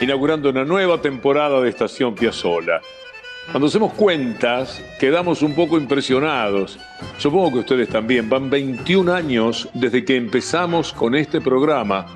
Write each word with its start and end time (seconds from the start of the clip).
inaugurando 0.00 0.50
una 0.50 0.64
nueva 0.64 1.00
temporada 1.00 1.60
de 1.60 1.68
Estación 1.68 2.14
Piazzola. 2.14 2.80
Cuando 3.50 3.68
hacemos 3.68 3.92
cuentas, 3.92 4.82
quedamos 4.98 5.42
un 5.42 5.54
poco 5.54 5.76
impresionados. 5.76 6.78
Supongo 7.18 7.52
que 7.52 7.58
ustedes 7.58 7.88
también. 7.88 8.28
Van 8.28 8.48
21 8.48 9.12
años 9.12 9.68
desde 9.74 10.04
que 10.04 10.16
empezamos 10.16 10.92
con 10.92 11.14
este 11.14 11.40
programa, 11.40 12.06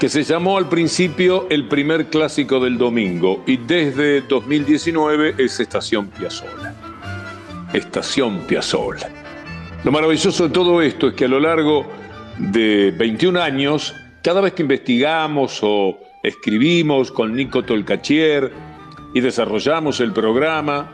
que 0.00 0.08
se 0.08 0.24
llamó 0.24 0.58
al 0.58 0.68
principio 0.68 1.46
El 1.48 1.68
primer 1.68 2.06
clásico 2.06 2.60
del 2.60 2.76
domingo 2.78 3.42
y 3.46 3.56
desde 3.56 4.22
2019 4.22 5.36
es 5.38 5.60
Estación 5.60 6.08
Piazzola. 6.08 6.74
Estación 7.72 8.40
Piazzola. 8.40 9.08
Lo 9.84 9.92
maravilloso 9.92 10.48
de 10.48 10.52
todo 10.52 10.82
esto 10.82 11.08
es 11.08 11.14
que 11.14 11.26
a 11.26 11.28
lo 11.28 11.38
largo 11.38 11.86
de 12.38 12.90
21 12.90 13.40
años, 13.40 13.94
cada 14.20 14.40
vez 14.40 14.52
que 14.52 14.62
investigamos 14.62 15.60
o 15.62 15.98
escribimos 16.26 17.12
con 17.12 17.36
Nico 17.36 17.62
Tolcachier 17.62 18.52
y 19.14 19.20
desarrollamos 19.20 20.00
el 20.00 20.12
programa, 20.12 20.88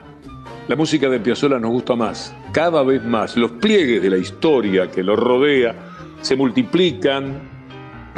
la 0.69 0.77
música 0.77 1.09
de 1.09 1.21
Piazzolla 1.21 1.59
nos 1.59 1.71
gusta 1.71 1.97
más, 1.97 2.37
cada 2.53 2.83
vez 2.83 3.03
más. 3.03 3.35
Los 3.39 3.53
pliegues 3.53 4.03
de 4.03 4.11
la 4.11 4.19
historia 4.19 4.91
que 4.91 5.03
lo 5.03 5.17
rodea 5.17 5.75
se 6.21 6.37
multiplican, 6.37 7.49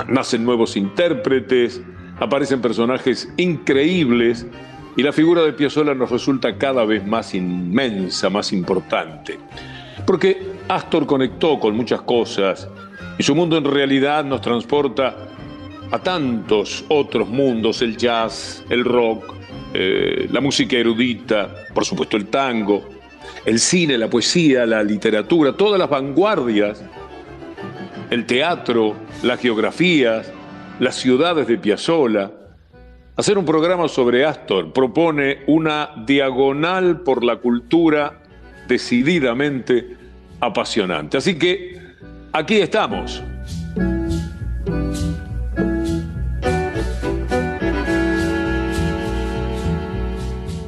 nacen 0.09 0.45
nuevos 0.45 0.77
intérpretes, 0.77 1.81
aparecen 2.19 2.61
personajes 2.61 3.33
increíbles 3.37 4.45
y 4.97 5.05
la 5.05 5.13
figura 5.13 5.43
de 5.43 5.53
Piazzolla 5.53 5.95
nos 5.95 6.11
resulta 6.11 6.59
cada 6.59 6.85
vez 6.85 7.07
más 7.07 7.33
inmensa, 7.33 8.29
más 8.29 8.53
importante. 8.53 9.39
Porque 10.05 10.43
Astor 10.67 11.07
conectó 11.07 11.61
con 11.61 11.77
muchas 11.77 12.03
cosas 12.03 12.69
y 13.19 13.23
su 13.23 13.37
mundo 13.37 13.57
en 13.57 13.67
realidad 13.67 14.25
nos 14.25 14.41
transporta 14.41 15.29
a 15.95 16.01
tantos 16.01 16.85
otros 16.89 17.29
mundos, 17.29 17.81
el 17.81 17.97
jazz, 17.97 18.65
el 18.69 18.85
rock, 18.85 19.33
eh, 19.73 20.29
la 20.33 20.41
música 20.41 20.77
erudita, 20.77 21.55
por 21.73 21.85
supuesto 21.85 22.17
el 22.17 22.27
tango, 22.27 22.83
el 23.45 23.61
cine, 23.61 23.97
la 23.97 24.11
poesía, 24.11 24.67
la 24.67 24.83
literatura, 24.83 25.53
todas 25.53 25.79
las 25.79 25.89
vanguardias, 25.89 26.83
el 28.11 28.27
teatro, 28.27 28.97
las 29.23 29.39
geografías, 29.39 30.33
las 30.81 30.97
ciudades 30.97 31.47
de 31.47 31.59
Piazzola. 31.59 32.33
Hacer 33.15 33.39
un 33.39 33.45
programa 33.45 33.87
sobre 33.87 34.25
Astor 34.25 34.73
propone 34.73 35.45
una 35.47 35.91
diagonal 36.05 37.03
por 37.03 37.23
la 37.23 37.37
cultura 37.37 38.21
decididamente 38.67 39.97
apasionante. 40.41 41.19
Así 41.19 41.39
que 41.39 41.79
aquí 42.33 42.57
estamos. 42.57 43.23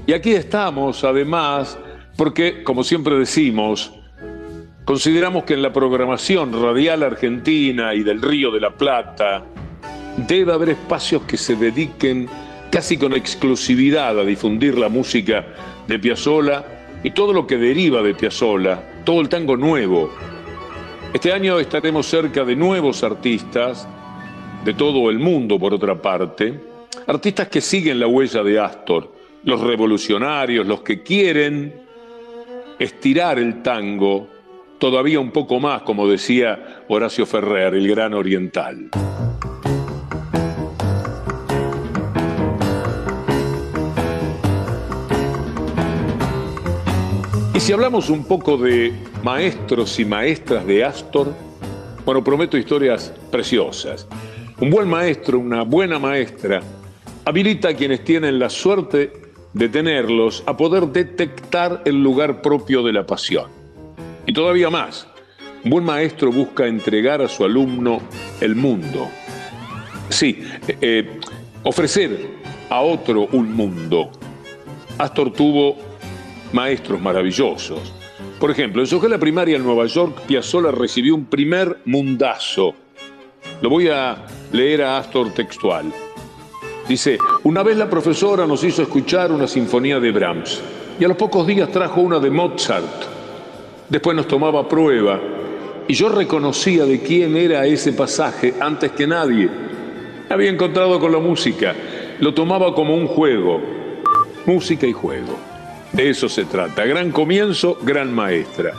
Y 0.06 0.12
aquí 0.12 0.34
estamos, 0.34 1.02
además, 1.02 1.76
porque, 2.16 2.62
como 2.62 2.84
siempre 2.84 3.16
decimos, 3.16 3.92
consideramos 4.84 5.42
que 5.42 5.54
en 5.54 5.62
la 5.62 5.72
programación 5.72 6.52
radial 6.62 7.02
argentina 7.02 7.92
y 7.92 8.04
del 8.04 8.22
Río 8.22 8.52
de 8.52 8.60
la 8.60 8.70
Plata 8.70 9.44
debe 10.28 10.52
haber 10.52 10.70
espacios 10.70 11.22
que 11.22 11.36
se 11.36 11.56
dediquen 11.56 12.28
casi 12.70 12.96
con 12.96 13.14
exclusividad 13.14 14.16
a 14.20 14.24
difundir 14.24 14.78
la 14.78 14.88
música 14.88 15.44
de 15.88 15.98
Piazzolla 15.98 16.64
y 17.02 17.10
todo 17.10 17.32
lo 17.32 17.44
que 17.44 17.56
deriva 17.56 18.00
de 18.00 18.14
Piazzolla, 18.14 19.02
todo 19.04 19.20
el 19.20 19.28
tango 19.28 19.56
nuevo. 19.56 20.10
Este 21.12 21.32
año 21.32 21.58
estaremos 21.58 22.06
cerca 22.06 22.44
de 22.44 22.54
nuevos 22.54 23.02
artistas 23.02 23.88
de 24.64 24.72
todo 24.72 25.10
el 25.10 25.18
mundo, 25.18 25.58
por 25.58 25.74
otra 25.74 26.00
parte, 26.00 26.60
artistas 27.08 27.48
que 27.48 27.60
siguen 27.60 27.98
la 27.98 28.06
huella 28.06 28.44
de 28.44 28.60
Astor, 28.60 29.15
los 29.46 29.60
revolucionarios, 29.60 30.66
los 30.66 30.82
que 30.82 31.02
quieren 31.04 31.72
estirar 32.80 33.38
el 33.38 33.62
tango 33.62 34.26
todavía 34.78 35.20
un 35.20 35.30
poco 35.30 35.60
más, 35.60 35.82
como 35.82 36.08
decía 36.08 36.82
Horacio 36.88 37.24
Ferrer, 37.24 37.74
el 37.74 37.86
gran 37.86 38.12
oriental. 38.12 38.90
Y 47.54 47.60
si 47.60 47.72
hablamos 47.72 48.10
un 48.10 48.24
poco 48.24 48.56
de 48.56 48.92
maestros 49.22 50.00
y 50.00 50.04
maestras 50.04 50.66
de 50.66 50.84
Astor, 50.84 51.32
bueno, 52.04 52.22
prometo 52.24 52.58
historias 52.58 53.14
preciosas. 53.30 54.08
Un 54.60 54.70
buen 54.70 54.88
maestro, 54.88 55.38
una 55.38 55.62
buena 55.62 56.00
maestra, 56.00 56.62
habilita 57.24 57.68
a 57.68 57.74
quienes 57.74 58.02
tienen 58.02 58.40
la 58.40 58.50
suerte 58.50 59.25
de 59.56 59.70
tenerlos 59.70 60.42
a 60.44 60.54
poder 60.54 60.88
detectar 60.88 61.80
el 61.86 62.02
lugar 62.02 62.42
propio 62.42 62.82
de 62.82 62.92
la 62.92 63.06
pasión. 63.06 63.46
Y 64.26 64.34
todavía 64.34 64.68
más, 64.68 65.08
un 65.64 65.70
buen 65.70 65.82
maestro 65.82 66.30
busca 66.30 66.66
entregar 66.66 67.22
a 67.22 67.28
su 67.28 67.42
alumno 67.42 68.02
el 68.42 68.54
mundo. 68.54 69.08
Sí, 70.10 70.42
eh, 70.68 70.76
eh, 70.82 71.20
ofrecer 71.62 72.28
a 72.68 72.82
otro 72.82 73.28
un 73.32 73.54
mundo. 73.54 74.10
Astor 74.98 75.32
tuvo 75.32 75.78
maestros 76.52 77.00
maravillosos. 77.00 77.94
Por 78.38 78.50
ejemplo, 78.50 78.82
en 78.82 78.86
su 78.86 78.96
escuela 78.96 79.16
primaria 79.16 79.56
en 79.56 79.64
Nueva 79.64 79.86
York, 79.86 80.20
Piazzolla 80.26 80.70
recibió 80.70 81.14
un 81.14 81.24
primer 81.24 81.78
mundazo. 81.86 82.74
Lo 83.62 83.70
voy 83.70 83.88
a 83.88 84.22
leer 84.52 84.82
a 84.82 84.98
Astor 84.98 85.32
textual. 85.32 85.90
Dice, 86.88 87.18
una 87.42 87.64
vez 87.64 87.76
la 87.76 87.90
profesora 87.90 88.46
nos 88.46 88.62
hizo 88.62 88.82
escuchar 88.82 89.32
una 89.32 89.48
sinfonía 89.48 89.98
de 89.98 90.12
Brahms 90.12 90.62
y 91.00 91.04
a 91.04 91.08
los 91.08 91.16
pocos 91.16 91.46
días 91.46 91.70
trajo 91.70 92.00
una 92.00 92.20
de 92.20 92.30
Mozart. 92.30 93.04
Después 93.88 94.16
nos 94.16 94.28
tomaba 94.28 94.68
prueba 94.68 95.20
y 95.88 95.94
yo 95.94 96.08
reconocía 96.08 96.84
de 96.84 97.00
quién 97.00 97.36
era 97.36 97.66
ese 97.66 97.92
pasaje 97.92 98.54
antes 98.60 98.92
que 98.92 99.06
nadie. 99.06 99.48
Había 100.28 100.50
encontrado 100.50 101.00
con 101.00 101.10
la 101.10 101.18
música, 101.18 101.74
lo 102.20 102.34
tomaba 102.34 102.72
como 102.72 102.94
un 102.94 103.08
juego, 103.08 103.60
música 104.44 104.86
y 104.86 104.92
juego. 104.92 105.36
De 105.92 106.10
eso 106.10 106.28
se 106.28 106.44
trata. 106.44 106.84
Gran 106.84 107.10
comienzo, 107.10 107.78
gran 107.82 108.12
maestra. 108.12 108.72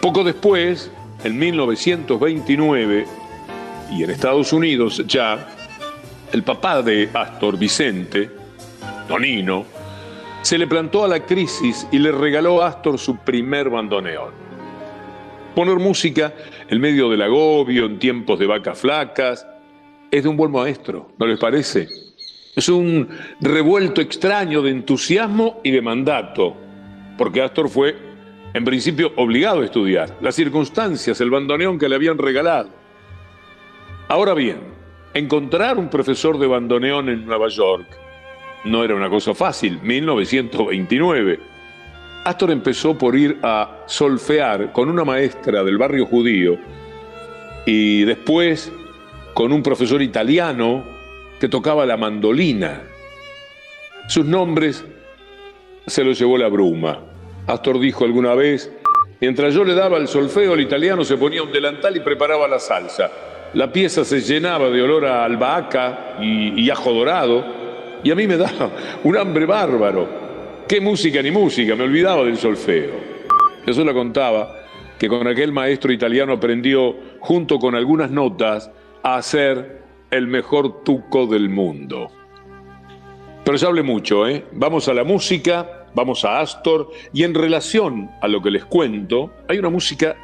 Poco 0.00 0.22
después, 0.22 0.90
en 1.24 1.38
1929, 1.38 3.06
y 3.90 4.02
en 4.02 4.10
Estados 4.10 4.52
Unidos 4.52 5.02
ya, 5.06 5.55
el 6.32 6.42
papá 6.42 6.82
de 6.82 7.08
Astor, 7.12 7.58
Vicente, 7.58 8.30
Donino, 9.08 9.64
se 10.42 10.58
le 10.58 10.66
plantó 10.66 11.04
a 11.04 11.08
la 11.08 11.24
crisis 11.24 11.88
y 11.90 11.98
le 11.98 12.12
regaló 12.12 12.62
a 12.62 12.68
Astor 12.68 12.98
su 12.98 13.16
primer 13.18 13.68
bandoneón. 13.70 14.30
Poner 15.54 15.76
música 15.76 16.34
en 16.68 16.80
medio 16.80 17.08
del 17.08 17.22
agobio, 17.22 17.86
en 17.86 17.98
tiempos 17.98 18.38
de 18.38 18.46
vacas 18.46 18.78
flacas, 18.78 19.46
es 20.10 20.22
de 20.22 20.28
un 20.28 20.36
buen 20.36 20.52
maestro, 20.52 21.08
¿no 21.18 21.26
les 21.26 21.38
parece? 21.38 21.88
Es 22.54 22.68
un 22.68 23.08
revuelto 23.40 24.00
extraño 24.00 24.62
de 24.62 24.70
entusiasmo 24.70 25.60
y 25.64 25.70
de 25.70 25.82
mandato, 25.82 26.56
porque 27.18 27.42
Astor 27.42 27.68
fue, 27.68 27.96
en 28.54 28.64
principio, 28.64 29.12
obligado 29.16 29.62
a 29.62 29.64
estudiar. 29.64 30.16
Las 30.20 30.34
circunstancias, 30.34 31.20
el 31.20 31.30
bandoneón 31.30 31.78
que 31.78 31.88
le 31.88 31.96
habían 31.96 32.18
regalado. 32.18 32.70
Ahora 34.08 34.34
bien, 34.34 34.75
encontrar 35.18 35.78
un 35.78 35.88
profesor 35.88 36.38
de 36.38 36.46
bandoneón 36.46 37.08
en 37.08 37.24
Nueva 37.24 37.48
York 37.48 37.86
no 38.64 38.84
era 38.84 38.94
una 38.94 39.08
cosa 39.08 39.34
fácil, 39.34 39.80
1929. 39.82 41.38
Astor 42.24 42.50
empezó 42.50 42.98
por 42.98 43.16
ir 43.16 43.38
a 43.42 43.84
solfear 43.86 44.72
con 44.72 44.90
una 44.90 45.04
maestra 45.04 45.62
del 45.62 45.78
barrio 45.78 46.06
judío 46.06 46.58
y 47.64 48.04
después 48.04 48.72
con 49.32 49.52
un 49.52 49.62
profesor 49.62 50.02
italiano 50.02 50.84
que 51.40 51.48
tocaba 51.48 51.86
la 51.86 51.96
mandolina. 51.96 52.82
Sus 54.08 54.26
nombres 54.26 54.84
se 55.86 56.04
los 56.04 56.18
llevó 56.18 56.36
la 56.36 56.48
bruma. 56.48 56.98
Astor 57.46 57.78
dijo 57.78 58.04
alguna 58.04 58.34
vez, 58.34 58.72
mientras 59.20 59.54
yo 59.54 59.64
le 59.64 59.74
daba 59.74 59.96
el 59.98 60.08
solfeo, 60.08 60.54
el 60.54 60.60
italiano 60.60 61.04
se 61.04 61.16
ponía 61.16 61.42
un 61.42 61.52
delantal 61.52 61.96
y 61.96 62.00
preparaba 62.00 62.48
la 62.48 62.58
salsa. 62.58 63.10
La 63.56 63.72
pieza 63.72 64.04
se 64.04 64.20
llenaba 64.20 64.68
de 64.68 64.82
olor 64.82 65.06
a 65.06 65.24
albahaca 65.24 66.18
y, 66.20 66.68
ajo 66.68 66.92
dorado, 66.92 67.42
y 68.04 68.10
a 68.10 68.14
mí 68.14 68.26
me 68.26 68.36
daba 68.36 68.70
un 69.02 69.16
hambre 69.16 69.46
bárbaro. 69.46 70.06
¿Qué 70.68 70.78
música 70.78 71.22
ni 71.22 71.30
música? 71.30 71.74
Me 71.74 71.84
olvidaba 71.84 72.22
del 72.22 72.36
solfeo. 72.36 72.92
Eso 73.64 73.82
le 73.82 73.94
contaba 73.94 74.54
que 74.98 75.08
con 75.08 75.26
aquel 75.26 75.52
maestro 75.52 75.90
italiano 75.90 76.34
aprendió, 76.34 76.96
junto 77.20 77.58
con 77.58 77.74
algunas 77.74 78.10
notas, 78.10 78.70
a 79.02 79.16
hacer 79.16 79.80
el 80.10 80.26
mejor 80.26 80.84
tuco 80.84 81.26
del 81.26 81.48
mundo. 81.48 82.10
Pero 83.42 83.56
ya 83.56 83.68
hablé 83.68 83.82
mucho, 83.82 84.28
¿eh? 84.28 84.44
Vamos 84.52 84.86
a 84.88 84.92
la 84.92 85.02
música, 85.02 85.86
vamos 85.94 86.26
a 86.26 86.40
Astor, 86.40 86.90
y 87.14 87.22
en 87.22 87.32
relación 87.32 88.10
a 88.20 88.28
lo 88.28 88.42
que 88.42 88.50
les 88.50 88.66
cuento, 88.66 89.32
hay 89.48 89.58
una 89.58 89.70
música 89.70 90.14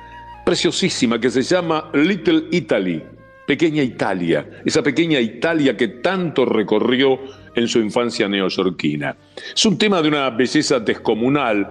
preciosísima 0.45 1.19
que 1.19 1.31
se 1.31 1.41
llama 1.41 1.89
Little 1.95 2.49
Italy, 2.51 3.03
Pequeña 3.47 3.83
Italia, 3.83 4.63
esa 4.65 4.83
pequeña 4.83 5.21
Italia 5.21 5.77
que 5.77 5.89
tanto 5.89 6.45
recorrió 6.45 7.19
en 7.55 7.69
su 7.69 7.81
infancia 7.81 8.29
neoyorquina. 8.29 9.17
Es 9.55 9.65
un 9.67 9.77
tema 9.79 10.01
de 10.01 10.09
una 10.09 10.31
belleza 10.31 10.81
descomunal 10.81 11.69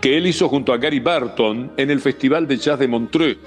que 0.00 0.16
él 0.16 0.26
hizo 0.26 0.48
junto 0.48 0.72
a 0.72 0.78
Gary 0.78 1.00
Barton 1.00 1.72
en 1.76 1.90
el 1.90 2.00
Festival 2.00 2.46
de 2.46 2.56
Jazz 2.56 2.78
de 2.78 2.88
Montreux, 2.88 3.38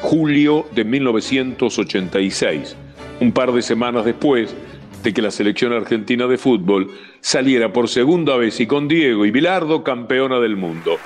julio 0.00 0.66
de 0.74 0.84
1986, 0.84 2.76
un 3.20 3.32
par 3.32 3.52
de 3.52 3.62
semanas 3.62 4.04
después 4.04 4.54
de 5.02 5.12
que 5.12 5.22
la 5.22 5.30
selección 5.30 5.72
argentina 5.72 6.26
de 6.26 6.38
fútbol 6.38 6.90
saliera 7.20 7.72
por 7.72 7.88
segunda 7.88 8.36
vez 8.36 8.60
y 8.60 8.66
con 8.66 8.86
Diego 8.86 9.24
y 9.26 9.30
Bilardo 9.30 9.82
campeona 9.82 10.38
del 10.40 10.56
mundo. 10.56 10.98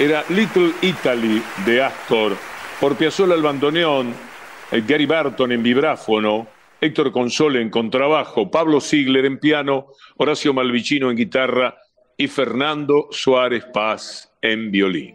Era 0.00 0.24
Little 0.30 0.72
Italy 0.82 1.40
de 1.64 1.80
Astor, 1.80 2.36
por 2.80 2.96
Piazzolla 2.96 3.34
al 3.34 3.42
bandoneón, 3.42 4.12
Gary 4.72 5.06
Barton 5.06 5.52
en 5.52 5.62
vibráfono, 5.62 6.48
Héctor 6.80 7.12
Console 7.12 7.62
en 7.62 7.70
contrabajo, 7.70 8.50
Pablo 8.50 8.80
Ziegler 8.80 9.24
en 9.26 9.38
piano, 9.38 9.86
Horacio 10.16 10.52
Malvicino 10.52 11.08
en 11.08 11.16
guitarra 11.16 11.76
y 12.16 12.26
Fernando 12.26 13.06
Suárez 13.12 13.64
Paz 13.72 14.32
en 14.42 14.72
violín. 14.72 15.14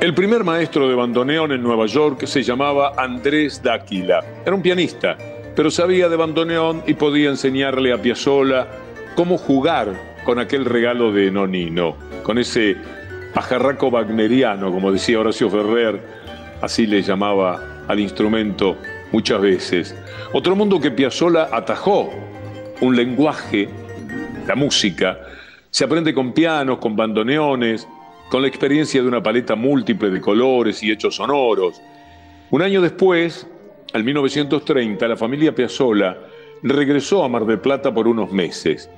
El 0.00 0.14
primer 0.14 0.42
maestro 0.42 0.88
de 0.88 0.96
bandoneón 0.96 1.52
en 1.52 1.62
Nueva 1.62 1.86
York 1.86 2.26
se 2.26 2.42
llamaba 2.42 2.92
Andrés 2.96 3.62
Dáquila. 3.62 4.24
Era 4.44 4.56
un 4.56 4.62
pianista, 4.62 5.16
pero 5.54 5.70
sabía 5.70 6.08
de 6.08 6.16
bandoneón 6.16 6.82
y 6.88 6.94
podía 6.94 7.30
enseñarle 7.30 7.92
a 7.92 8.02
Piazzolla 8.02 8.66
cómo 9.14 9.38
jugar 9.38 10.15
con 10.26 10.40
aquel 10.40 10.64
regalo 10.64 11.12
de 11.12 11.30
Nonino, 11.30 11.94
con 12.24 12.36
ese 12.36 12.76
pajarraco 13.32 13.86
wagneriano, 13.86 14.72
como 14.72 14.90
decía 14.90 15.20
Horacio 15.20 15.48
Ferrer, 15.48 16.00
así 16.60 16.84
le 16.84 17.00
llamaba 17.00 17.84
al 17.86 18.00
instrumento 18.00 18.76
muchas 19.12 19.40
veces. 19.40 19.96
Otro 20.32 20.56
mundo 20.56 20.80
que 20.80 20.90
Piazzolla 20.90 21.48
atajó, 21.52 22.12
un 22.80 22.96
lenguaje, 22.96 23.68
la 24.48 24.56
música, 24.56 25.16
se 25.70 25.84
aprende 25.84 26.12
con 26.12 26.32
pianos, 26.32 26.78
con 26.78 26.96
bandoneones, 26.96 27.86
con 28.28 28.42
la 28.42 28.48
experiencia 28.48 29.00
de 29.00 29.06
una 29.06 29.22
paleta 29.22 29.54
múltiple 29.54 30.10
de 30.10 30.20
colores 30.20 30.82
y 30.82 30.90
hechos 30.90 31.14
sonoros. 31.14 31.80
Un 32.50 32.62
año 32.62 32.80
después, 32.80 33.46
en 33.94 34.04
1930, 34.04 35.06
la 35.06 35.16
familia 35.16 35.54
Piazzolla 35.54 36.18
regresó 36.64 37.22
a 37.22 37.28
Mar 37.28 37.46
del 37.46 37.60
Plata 37.60 37.94
por 37.94 38.08
unos 38.08 38.32
meses. 38.32 38.90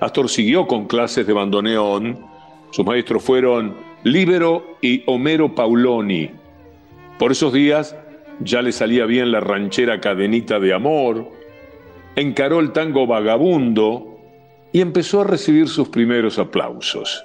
Astor 0.00 0.28
siguió 0.28 0.66
con 0.66 0.86
clases 0.86 1.26
de 1.26 1.32
bandoneón. 1.32 2.18
Sus 2.70 2.84
maestros 2.84 3.22
fueron 3.22 3.74
Libero 4.02 4.76
y 4.82 5.02
Homero 5.06 5.54
Pauloni. 5.54 6.30
Por 7.18 7.32
esos 7.32 7.52
días 7.52 7.96
ya 8.40 8.62
le 8.62 8.72
salía 8.72 9.06
bien 9.06 9.30
la 9.30 9.40
ranchera 9.40 10.00
cadenita 10.00 10.58
de 10.58 10.74
amor, 10.74 11.28
encaró 12.16 12.60
el 12.60 12.72
tango 12.72 13.06
vagabundo 13.06 14.18
y 14.72 14.80
empezó 14.80 15.20
a 15.20 15.24
recibir 15.24 15.68
sus 15.68 15.88
primeros 15.88 16.38
aplausos. 16.38 17.24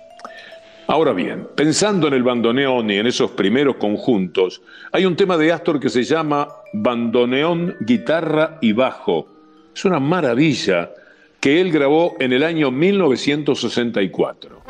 Ahora 0.87 1.13
bien, 1.13 1.47
pensando 1.55 2.07
en 2.07 2.13
el 2.13 2.23
bandoneón 2.23 2.89
y 2.89 2.95
en 2.95 3.07
esos 3.07 3.31
primeros 3.31 3.75
conjuntos, 3.75 4.61
hay 4.91 5.05
un 5.05 5.15
tema 5.15 5.37
de 5.37 5.51
Astor 5.51 5.79
que 5.79 5.89
se 5.89 6.03
llama 6.03 6.47
Bandoneón, 6.73 7.75
Guitarra 7.81 8.57
y 8.61 8.73
Bajo. 8.73 9.27
Es 9.75 9.85
una 9.85 9.99
maravilla 9.99 10.89
que 11.39 11.61
él 11.61 11.71
grabó 11.71 12.15
en 12.19 12.33
el 12.33 12.43
año 12.43 12.71
1964. 12.71 14.61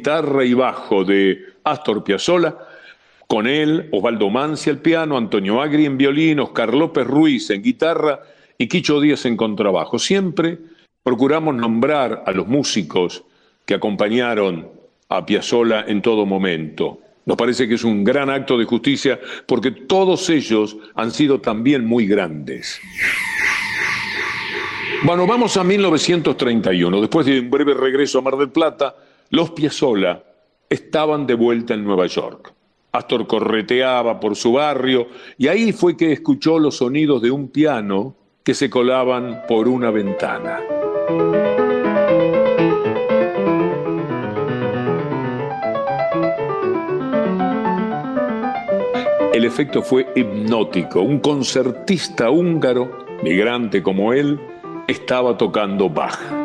Guitarra 0.00 0.46
y 0.46 0.54
bajo 0.54 1.04
de 1.04 1.44
Astor 1.62 2.02
Piazzolla, 2.02 2.56
con 3.26 3.46
él 3.46 3.90
Osvaldo 3.92 4.30
Mancia 4.30 4.72
al 4.72 4.78
piano, 4.78 5.18
Antonio 5.18 5.60
Agri 5.60 5.84
en 5.84 5.98
violín, 5.98 6.40
Oscar 6.40 6.72
López 6.72 7.06
Ruiz 7.06 7.50
en 7.50 7.62
guitarra 7.62 8.20
y 8.56 8.66
Quicho 8.66 8.98
Díaz 8.98 9.26
en 9.26 9.36
contrabajo. 9.36 9.98
Siempre 9.98 10.56
procuramos 11.02 11.54
nombrar 11.54 12.24
a 12.26 12.32
los 12.32 12.46
músicos 12.46 13.24
que 13.66 13.74
acompañaron 13.74 14.70
a 15.10 15.26
Piazzolla 15.26 15.84
en 15.86 16.00
todo 16.00 16.24
momento. 16.24 17.00
Nos 17.26 17.36
parece 17.36 17.68
que 17.68 17.74
es 17.74 17.84
un 17.84 18.02
gran 18.02 18.30
acto 18.30 18.56
de 18.56 18.64
justicia 18.64 19.20
porque 19.44 19.70
todos 19.70 20.30
ellos 20.30 20.78
han 20.94 21.10
sido 21.10 21.42
también 21.42 21.84
muy 21.84 22.06
grandes. 22.06 22.80
Bueno, 25.02 25.26
vamos 25.26 25.58
a 25.58 25.62
1931. 25.62 27.02
Después 27.02 27.26
de 27.26 27.40
un 27.40 27.50
breve 27.50 27.74
regreso 27.74 28.18
a 28.18 28.22
Mar 28.22 28.36
del 28.38 28.48
Plata, 28.48 28.94
los 29.30 29.50
Piazzolla 29.50 30.24
estaban 30.68 31.26
de 31.26 31.34
vuelta 31.34 31.74
en 31.74 31.84
Nueva 31.84 32.06
York. 32.06 32.52
Astor 32.92 33.26
correteaba 33.26 34.18
por 34.18 34.34
su 34.34 34.52
barrio 34.52 35.06
y 35.38 35.46
ahí 35.46 35.72
fue 35.72 35.96
que 35.96 36.12
escuchó 36.12 36.58
los 36.58 36.76
sonidos 36.76 37.22
de 37.22 37.30
un 37.30 37.48
piano 37.48 38.16
que 38.42 38.54
se 38.54 38.68
colaban 38.68 39.42
por 39.48 39.68
una 39.68 39.90
ventana. 39.92 40.58
El 49.32 49.44
efecto 49.44 49.82
fue 49.82 50.08
hipnótico. 50.16 51.00
Un 51.00 51.20
concertista 51.20 52.30
húngaro, 52.30 53.06
migrante 53.22 53.80
como 53.82 54.12
él, 54.12 54.40
estaba 54.88 55.38
tocando 55.38 55.88
Bach. 55.88 56.39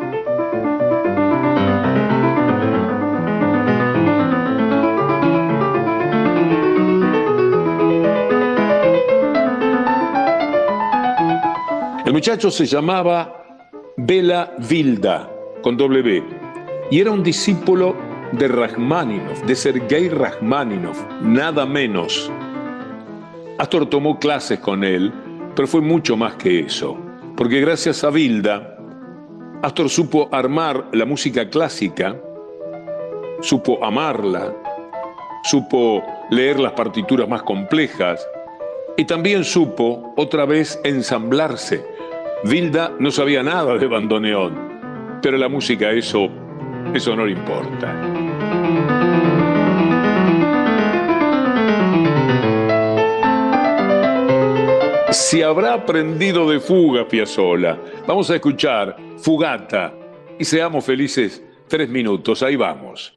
Muchacho 12.26 12.50
se 12.50 12.66
llamaba 12.66 13.44
Bela 13.96 14.52
Vilda, 14.68 15.30
con 15.62 15.76
W, 15.76 16.24
y 16.90 16.98
era 16.98 17.12
un 17.12 17.22
discípulo 17.22 17.94
de 18.32 18.48
Rachmaninoff, 18.48 19.44
de 19.44 19.54
Sergei 19.54 20.08
Rachmaninoff, 20.08 21.00
nada 21.22 21.64
menos. 21.64 22.28
Astor 23.58 23.88
tomó 23.88 24.18
clases 24.18 24.58
con 24.58 24.82
él, 24.82 25.12
pero 25.54 25.68
fue 25.68 25.80
mucho 25.80 26.16
más 26.16 26.34
que 26.34 26.58
eso 26.58 26.98
porque 27.36 27.60
gracias 27.60 28.02
a 28.02 28.10
Vilda, 28.10 28.76
Astor 29.62 29.88
supo 29.88 30.28
armar 30.32 30.88
la 30.90 31.04
música 31.04 31.48
clásica, 31.48 32.20
supo 33.40 33.84
amarla, 33.84 34.52
supo 35.44 36.02
leer 36.30 36.58
las 36.58 36.72
partituras 36.72 37.28
más 37.28 37.44
complejas 37.44 38.26
y 38.96 39.04
también 39.04 39.44
supo 39.44 40.12
otra 40.16 40.44
vez 40.44 40.80
ensamblarse. 40.82 41.94
Vilda 42.44 42.92
no 42.98 43.10
sabía 43.10 43.42
nada 43.42 43.76
de 43.76 43.86
bandoneón, 43.86 45.20
pero 45.22 45.36
la 45.36 45.48
música 45.48 45.90
eso, 45.90 46.28
eso 46.94 47.16
no 47.16 47.26
le 47.26 47.32
importa. 47.32 48.16
si 55.16 55.42
habrá 55.42 55.74
aprendido 55.74 56.48
de 56.48 56.60
fuga 56.60 57.08
Piazzola. 57.08 57.78
Vamos 58.06 58.30
a 58.30 58.36
escuchar 58.36 58.96
Fugata 59.16 59.92
y 60.38 60.44
seamos 60.44 60.84
felices 60.84 61.42
tres 61.66 61.88
minutos. 61.88 62.42
Ahí 62.42 62.54
vamos. 62.54 63.15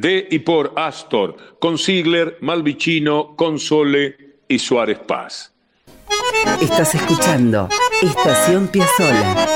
De 0.00 0.28
y 0.30 0.38
por 0.40 0.72
Astor, 0.76 1.36
con 1.58 1.78
Ziegler, 1.78 2.38
Malvicino, 2.40 3.34
Console 3.36 4.16
y 4.46 4.58
Suárez 4.58 5.00
Paz. 5.00 5.52
Estás 6.60 6.94
escuchando 6.94 7.68
Estación 8.02 8.68
Piazzola 8.68 9.46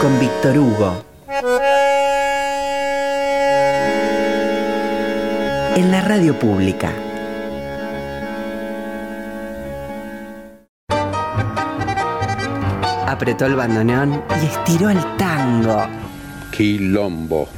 con 0.00 0.20
Víctor 0.20 0.58
Hugo. 0.58 1.04
En 5.76 5.90
la 5.90 6.00
radio 6.02 6.38
pública. 6.38 6.92
Apretó 13.06 13.46
el 13.46 13.56
bandoneón 13.56 14.22
y 14.42 14.46
estiró 14.46 14.90
el 14.90 15.16
tango. 15.16 15.88
Quilombo. 16.52 17.48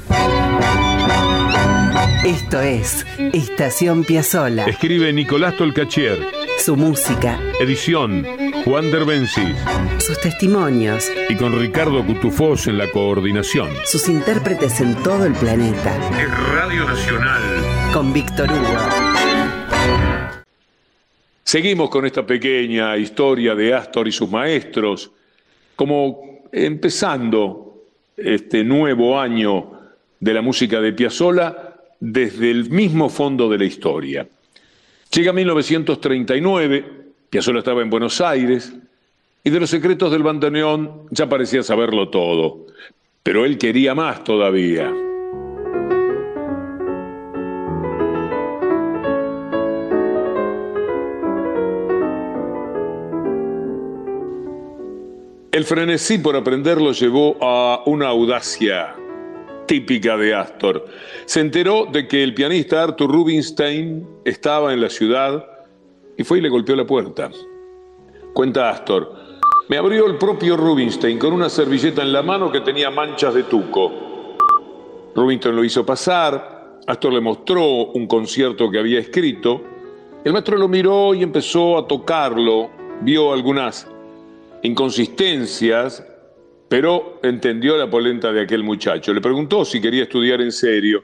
Esto 2.25 2.61
es 2.61 3.07
Estación 3.33 4.05
Piazzola. 4.05 4.67
Escribe 4.67 5.13
Nicolás 5.13 5.57
Tolcachier. 5.57 6.19
Su 6.59 6.77
música, 6.77 7.41
Edición 7.61 8.27
Juan 8.65 8.91
Derbencis. 8.91 9.57
sus 9.99 10.21
testimonios, 10.21 11.11
Y 11.29 11.37
con 11.37 11.59
Ricardo 11.59 12.05
Cutufós 12.05 12.67
en 12.67 12.77
la 12.79 12.91
coordinación. 12.91 13.69
sus 13.85 14.09
intérpretes 14.09 14.81
en 14.81 14.95
todo 15.03 15.25
el 15.25 15.33
planeta. 15.33 15.97
Radio 16.55 16.85
Nacional. 16.85 17.43
Con 17.93 18.13
Víctor 18.13 18.51
Hugo. 18.51 18.79
Seguimos 21.43 21.91
con 21.91 22.07
esta 22.07 22.25
pequeña 22.25 22.97
historia 22.97 23.55
de 23.55 23.75
Astor 23.75 24.07
y 24.07 24.13
sus 24.13 24.31
maestros, 24.31 25.11
como 25.75 26.43
empezando 26.53 27.83
este 28.17 28.63
nuevo 28.63 29.19
año 29.19 29.80
de 30.21 30.35
la 30.35 30.43
música 30.43 30.81
de 30.81 30.93
Piazzolla 30.93 31.75
desde 31.99 32.51
el 32.51 32.71
mismo 32.71 33.09
fondo 33.09 33.49
de 33.49 33.59
la 33.59 33.65
historia. 33.65 34.29
Llega 35.13 35.33
1939, 35.33 36.85
Piazzolla 37.31 37.59
estaba 37.59 37.83
en 37.83 37.91
Buenos 37.91 38.21
Aires 38.21 38.73
y 39.43 39.51
de 39.51 39.61
los 39.61 39.71
secretos 39.71 40.13
del 40.13 40.23
bandoneón 40.23 41.07
ya 41.11 41.29
parecía 41.29 41.63
saberlo 41.63 42.11
todo, 42.11 42.67
pero 43.23 43.45
él 43.45 43.59
quería 43.59 43.95
más 43.95 44.23
todavía. 44.23 44.93
El 55.53 55.65
frenesí 55.65 56.19
por 56.19 56.37
aprender 56.37 56.81
lo 56.81 56.93
llevó 56.93 57.37
a 57.43 57.83
una 57.85 58.09
audacia 58.09 58.95
típica 59.71 60.17
de 60.17 60.35
Astor. 60.35 60.85
Se 61.27 61.39
enteró 61.39 61.87
de 61.87 62.09
que 62.09 62.25
el 62.25 62.35
pianista 62.35 62.83
Arthur 62.83 63.09
Rubinstein 63.09 64.05
estaba 64.25 64.73
en 64.73 64.81
la 64.81 64.91
ciudad 64.91 65.47
y 66.19 66.25
fue 66.25 66.39
y 66.39 66.41
le 66.41 66.49
golpeó 66.49 66.75
la 66.75 66.85
puerta. 66.85 67.31
Cuenta 68.35 68.69
Astor, 68.69 69.15
me 69.69 69.77
abrió 69.77 70.07
el 70.07 70.17
propio 70.17 70.57
Rubinstein 70.57 71.21
con 71.21 71.33
una 71.33 71.49
servilleta 71.49 72.03
en 72.03 72.13
la 72.13 72.21
mano 72.21 72.51
que 72.51 72.63
tenía 72.63 72.91
manchas 72.91 73.33
de 73.33 73.45
tuco. 73.45 73.93
Rubinstein 75.15 75.55
lo 75.55 75.63
hizo 75.63 75.87
pasar, 75.87 76.81
Astor 76.89 77.13
le 77.13 77.21
mostró 77.21 77.93
un 77.93 78.09
concierto 78.09 78.73
que 78.73 78.81
había 78.81 78.99
escrito, 78.99 79.63
el 80.25 80.33
maestro 80.33 80.57
lo 80.57 80.67
miró 80.67 81.15
y 81.15 81.23
empezó 81.23 81.79
a 81.79 81.87
tocarlo, 81.87 82.71
vio 83.03 83.33
algunas 83.33 83.87
inconsistencias, 84.65 86.05
pero 86.71 87.19
entendió 87.25 87.77
la 87.77 87.91
polenta 87.91 88.33
de 88.33 88.43
aquel 88.43 88.63
muchacho. 88.63 89.13
Le 89.13 89.21
preguntó 89.21 89.65
si 89.65 89.81
quería 89.81 90.05
estudiar 90.05 90.41
en 90.41 90.53
serio. 90.53 91.03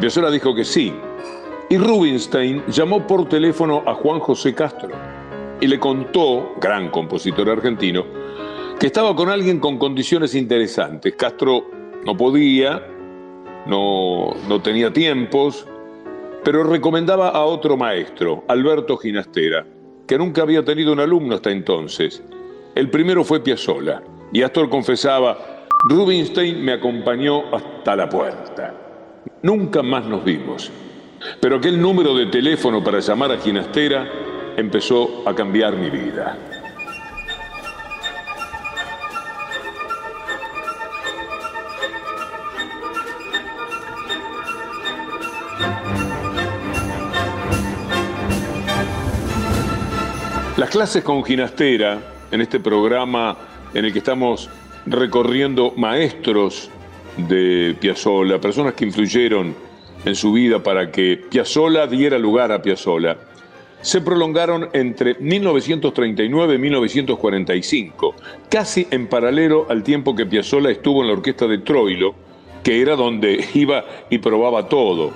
Y 0.00 0.30
dijo 0.30 0.54
que 0.54 0.64
sí. 0.64 0.94
Y 1.68 1.78
Rubinstein 1.78 2.62
llamó 2.68 3.04
por 3.08 3.28
teléfono 3.28 3.82
a 3.86 3.94
Juan 3.94 4.20
José 4.20 4.54
Castro 4.54 4.90
y 5.60 5.66
le 5.66 5.80
contó, 5.80 6.54
gran 6.60 6.90
compositor 6.90 7.50
argentino, 7.50 8.06
que 8.78 8.86
estaba 8.86 9.16
con 9.16 9.28
alguien 9.28 9.58
con 9.58 9.78
condiciones 9.78 10.36
interesantes. 10.36 11.16
Castro 11.16 11.68
no 12.06 12.16
podía, 12.16 12.80
no, 13.66 14.36
no 14.48 14.62
tenía 14.62 14.92
tiempos, 14.92 15.66
pero 16.44 16.62
recomendaba 16.62 17.30
a 17.30 17.44
otro 17.44 17.76
maestro, 17.76 18.44
Alberto 18.46 18.96
Ginastera, 18.96 19.66
que 20.06 20.16
nunca 20.16 20.42
había 20.42 20.64
tenido 20.64 20.92
un 20.92 21.00
alumno 21.00 21.34
hasta 21.34 21.50
entonces. 21.50 22.22
El 22.76 22.90
primero 22.90 23.24
fue 23.24 23.40
Piazzolla, 23.40 24.02
y 24.32 24.42
Astor 24.42 24.68
confesaba, 24.68 25.66
Rubinstein 25.84 26.62
me 26.62 26.72
acompañó 26.72 27.54
hasta 27.54 27.96
la 27.96 28.08
puerta. 28.08 28.74
Nunca 29.42 29.82
más 29.82 30.04
nos 30.04 30.24
vimos. 30.24 30.70
Pero 31.40 31.56
aquel 31.56 31.80
número 31.80 32.14
de 32.14 32.26
teléfono 32.26 32.82
para 32.82 33.00
llamar 33.00 33.32
a 33.32 33.38
Ginastera 33.38 34.06
empezó 34.56 35.28
a 35.28 35.34
cambiar 35.34 35.76
mi 35.76 35.90
vida. 35.90 36.36
Las 50.56 50.68
clases 50.68 51.02
con 51.02 51.24
Ginastera, 51.24 51.98
en 52.30 52.42
este 52.42 52.60
programa 52.60 53.49
en 53.74 53.84
el 53.84 53.92
que 53.92 53.98
estamos 53.98 54.48
recorriendo 54.86 55.72
maestros 55.76 56.70
de 57.16 57.76
Piazzolla, 57.80 58.40
personas 58.40 58.74
que 58.74 58.84
influyeron 58.84 59.54
en 60.04 60.14
su 60.14 60.32
vida 60.32 60.62
para 60.62 60.90
que 60.90 61.20
Piazzolla 61.30 61.86
diera 61.86 62.18
lugar 62.18 62.52
a 62.52 62.62
Piazzolla, 62.62 63.18
se 63.82 64.00
prolongaron 64.00 64.68
entre 64.72 65.14
1939 65.14 66.54
y 66.54 66.58
1945, 66.58 68.14
casi 68.48 68.86
en 68.90 69.06
paralelo 69.06 69.66
al 69.70 69.82
tiempo 69.82 70.14
que 70.14 70.26
Piazzolla 70.26 70.70
estuvo 70.70 71.00
en 71.00 71.08
la 71.08 71.14
orquesta 71.14 71.46
de 71.46 71.58
Troilo, 71.58 72.14
que 72.62 72.80
era 72.80 72.96
donde 72.96 73.42
iba 73.54 73.84
y 74.10 74.18
probaba 74.18 74.68
todo. 74.68 75.12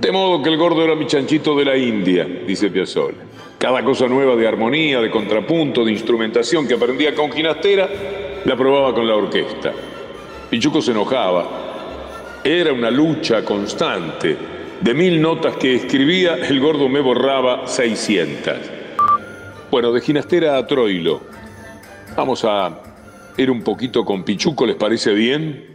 De 0.00 0.12
modo 0.12 0.42
que 0.42 0.50
el 0.50 0.56
gordo 0.56 0.84
era 0.84 0.94
mi 0.94 1.06
chanchito 1.06 1.56
de 1.56 1.64
la 1.64 1.76
India, 1.76 2.24
dice 2.24 2.70
Piazzolla. 2.70 3.35
Cada 3.58 3.82
cosa 3.82 4.06
nueva 4.06 4.36
de 4.36 4.46
armonía, 4.46 5.00
de 5.00 5.10
contrapunto, 5.10 5.84
de 5.84 5.92
instrumentación 5.92 6.68
que 6.68 6.74
aprendía 6.74 7.14
con 7.14 7.32
Ginastera, 7.32 7.88
la 8.44 8.56
probaba 8.56 8.92
con 8.92 9.08
la 9.08 9.16
orquesta. 9.16 9.72
Pichuco 10.50 10.82
se 10.82 10.90
enojaba. 10.90 12.42
Era 12.44 12.72
una 12.72 12.90
lucha 12.90 13.44
constante. 13.44 14.36
De 14.80 14.92
mil 14.92 15.20
notas 15.22 15.56
que 15.56 15.74
escribía, 15.74 16.34
el 16.34 16.60
gordo 16.60 16.88
me 16.88 17.00
borraba 17.00 17.66
600. 17.66 18.54
Bueno, 19.70 19.90
de 19.90 20.02
Ginastera 20.02 20.58
a 20.58 20.66
Troilo. 20.66 21.22
Vamos 22.14 22.44
a 22.44 22.78
ir 23.38 23.50
un 23.50 23.62
poquito 23.62 24.04
con 24.04 24.22
Pichuco, 24.22 24.66
¿les 24.66 24.76
parece 24.76 25.12
bien? 25.14 25.74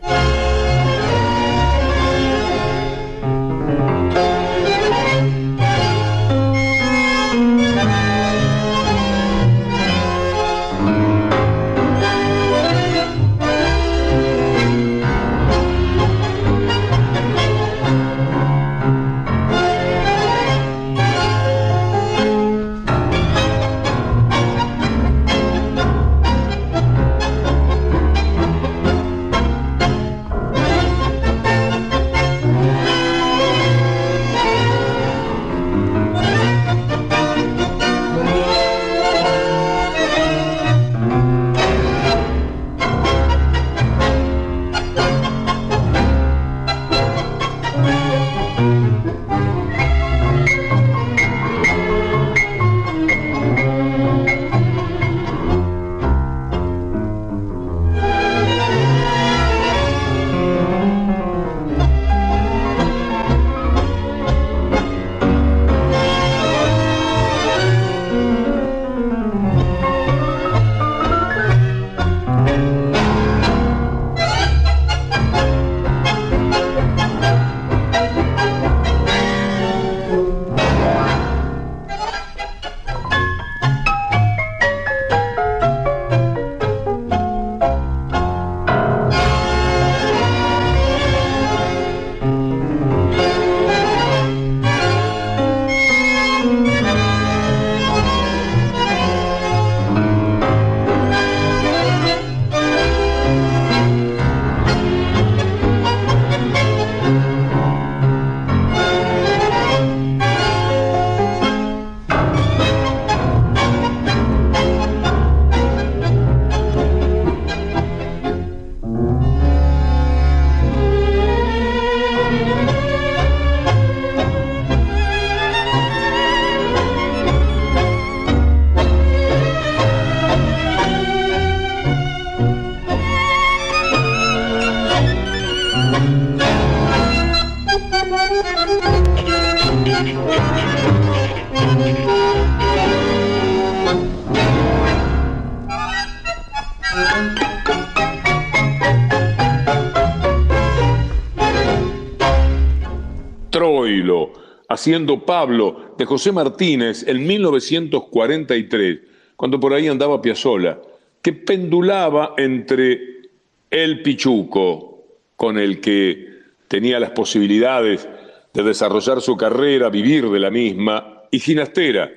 Haciendo 154.82 155.24
Pablo 155.24 155.94
de 155.96 156.06
José 156.06 156.32
Martínez 156.32 157.08
en 157.08 157.28
1943, 157.28 159.00
cuando 159.36 159.60
por 159.60 159.76
ahí 159.76 159.88
andaba 159.88 160.20
Piazzolla, 160.20 160.80
que 161.22 161.34
pendulaba 161.34 162.34
entre 162.36 163.30
el 163.70 164.02
Pichuco, 164.02 165.04
con 165.36 165.60
el 165.60 165.80
que 165.80 166.30
tenía 166.67 167.00
las 167.00 167.12
posibilidades 167.12 168.10
de 168.52 168.63
desarrollar 168.63 169.22
su 169.22 169.38
carrera, 169.38 169.89
vivir 169.89 170.28
de 170.28 170.39
la 170.39 170.50
misma, 170.50 171.26
y 171.30 171.38
Ginastera, 171.39 172.12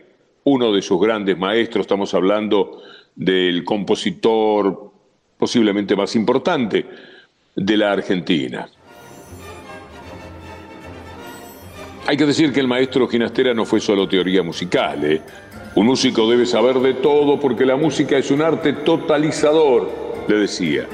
uno 0.44 0.72
de 0.72 0.80
sus 0.80 0.98
grandes 0.98 1.36
maestros, 1.36 1.82
estamos 1.82 2.14
hablando 2.14 2.80
del 3.14 3.62
compositor 3.64 4.90
posiblemente 5.36 5.94
más 5.94 6.16
importante 6.16 6.86
de 7.54 7.76
la 7.76 7.92
Argentina. 7.92 8.66
Hay 12.06 12.18
que 12.18 12.26
decir 12.26 12.52
que 12.52 12.60
el 12.60 12.68
maestro 12.68 13.08
Ginastera 13.08 13.54
no 13.54 13.64
fue 13.64 13.80
solo 13.80 14.06
teoría 14.06 14.42
musical. 14.42 15.02
¿eh? 15.04 15.22
Un 15.74 15.86
músico 15.86 16.28
debe 16.30 16.44
saber 16.44 16.78
de 16.80 16.92
todo 16.92 17.40
porque 17.40 17.64
la 17.64 17.76
música 17.76 18.18
es 18.18 18.30
un 18.30 18.42
arte 18.42 18.74
totalizador, 18.74 19.90
le 20.28 20.36
decía. 20.36 20.86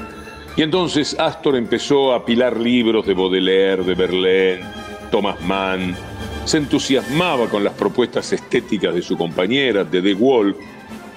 Y 0.55 0.61
entonces 0.61 1.17
Astor 1.19 1.57
empezó 1.57 2.13
a 2.13 2.17
apilar 2.17 2.57
libros 2.57 3.05
de 3.05 3.13
Baudelaire, 3.13 3.83
de 3.83 3.93
Verlaine, 3.93 4.63
Thomas 5.11 5.41
Mann. 5.41 5.97
Se 6.45 6.57
entusiasmaba 6.57 7.47
con 7.47 7.65
las 7.65 7.73
propuestas 7.73 8.31
estéticas 8.31 8.95
de 8.95 9.01
su 9.01 9.17
compañera, 9.17 9.83
de 9.83 10.01
De 10.01 10.13
Wolf, 10.13 10.55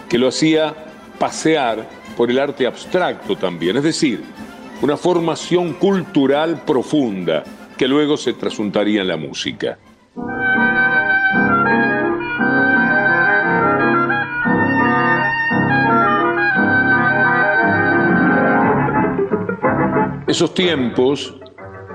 que 0.09 0.18
lo 0.18 0.26
hacía 0.26 0.74
pasear 1.20 1.88
por 2.16 2.33
el 2.33 2.40
arte 2.40 2.66
abstracto 2.66 3.37
también, 3.37 3.76
es 3.76 3.85
decir, 3.85 4.22
una 4.83 4.96
formación 4.96 5.74
cultural 5.74 6.62
profunda 6.66 7.44
que 7.77 7.89
luego 7.89 8.17
se 8.17 8.33
trasuntaría 8.33 9.03
en 9.03 9.09
la 9.09 9.17
música. 9.17 9.79
Esos 20.27 20.53
tiempos, 20.53 21.33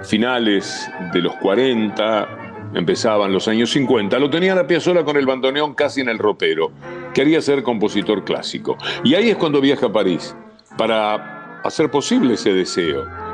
finales 0.03 0.89
de 1.11 1.21
los 1.21 1.35
40, 1.35 2.39
empezaban 2.73 3.33
los 3.33 3.47
años 3.47 3.71
50, 3.71 4.17
lo 4.19 4.29
tenía 4.29 4.55
la 4.55 4.65
Piazzolla 4.65 5.03
con 5.03 5.17
el 5.17 5.25
bandoneón 5.25 5.73
casi 5.73 6.01
en 6.01 6.09
el 6.09 6.17
ropero. 6.17 6.71
Quería 7.13 7.41
ser 7.41 7.63
compositor 7.63 8.23
clásico. 8.23 8.77
Y 9.03 9.15
ahí 9.15 9.29
es 9.29 9.35
cuando 9.35 9.59
viaja 9.59 9.87
a 9.87 9.91
París, 9.91 10.35
para 10.77 11.61
hacer 11.63 11.91
posible 11.91 12.35
ese 12.35 12.53
deseo. 12.53 13.28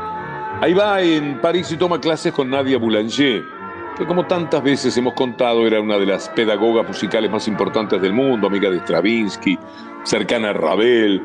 Ahí 0.62 0.74
va 0.74 1.02
en 1.02 1.42
París 1.42 1.70
y 1.74 1.78
toma 1.78 2.00
clases 2.00 2.32
con 2.32 2.50
Nadia 2.50 2.78
Boulanger, 2.78 3.44
que 3.98 4.06
como 4.06 4.26
tantas 4.26 4.64
veces 4.64 4.96
hemos 4.98 5.14
contado 5.14 5.68
era 5.68 5.82
una 5.82 5.98
de 5.98 6.06
las 6.06 6.30
pedagogas 6.30 6.88
musicales 6.88 7.30
más 7.30 7.48
importantes 7.50 8.02
del 8.02 8.14
mundo, 8.14 8.48
amiga 8.48 8.70
de 8.70 8.80
Stravinsky, 8.80 9.60
cercana 10.04 10.52
a 10.52 10.54
Ravel. 10.54 11.22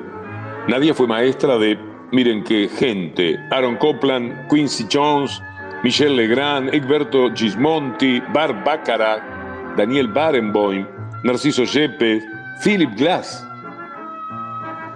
Nadia 0.66 0.92
fue 0.94 1.06
maestra 1.06 1.58
de, 1.58 1.78
miren 2.10 2.42
qué 2.42 2.68
gente, 2.68 3.38
Aaron 3.52 3.76
Copland, 3.76 4.48
Quincy 4.48 4.88
Jones, 4.92 5.40
Michel 5.84 6.16
Legrand, 6.16 6.74
Egberto 6.74 7.32
Gismonti, 7.32 8.20
Bar 8.34 8.64
Baccarat, 8.64 9.22
Daniel 9.76 10.08
Barenboim, 10.08 10.84
Narciso 11.22 11.62
Yepes, 11.62 12.24
Philip 12.64 12.90
Glass. 12.96 13.46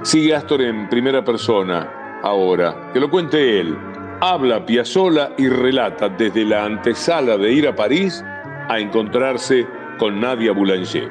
Sigue 0.03 0.35
Astor 0.35 0.61
en 0.61 0.89
primera 0.89 1.25
persona 1.25 2.21
ahora, 2.25 2.91
que 2.93 2.99
lo 2.99 3.09
cuente 3.09 3.61
él 3.61 3.94
habla 4.31 4.65
Piazzolla 4.65 5.33
y 5.37 5.49
relata 5.49 6.09
desde 6.09 6.47
la 6.47 6.65
antesala 6.65 7.37
de 7.37 7.53
ir 7.53 7.69
a 7.69 7.77
París 7.77 8.25
a 8.69 8.79
encontrarse 8.79 9.67
con 9.99 10.19
Nadia 10.19 10.53
Boulanger. 10.53 11.11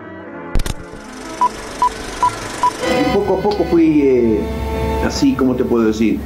poco 3.14 3.38
a 3.38 3.42
poco 3.42 3.64
fui 3.66 4.02
eh, 4.02 4.40
así, 5.06 5.34
como 5.34 5.56
te 5.56 5.64
puedo 5.64 5.86
decir? 5.86 6.18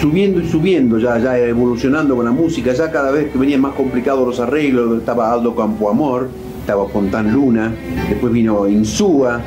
Subiendo 0.00 0.40
y 0.40 0.48
subiendo, 0.48 0.98
ya, 0.98 1.18
ya 1.18 1.36
evolucionando 1.38 2.14
con 2.14 2.24
la 2.24 2.30
música, 2.30 2.72
ya 2.72 2.92
cada 2.92 3.10
vez 3.10 3.32
que 3.32 3.38
venían 3.38 3.60
más 3.60 3.74
complicados 3.74 4.24
los 4.24 4.38
arreglos, 4.38 4.96
estaba 4.96 5.32
Aldo 5.32 5.56
Campoamor, 5.56 6.28
estaba 6.60 6.86
Fontán 6.88 7.32
Luna, 7.32 7.74
después 8.08 8.32
vino 8.32 8.68
Insúa, 8.68 9.40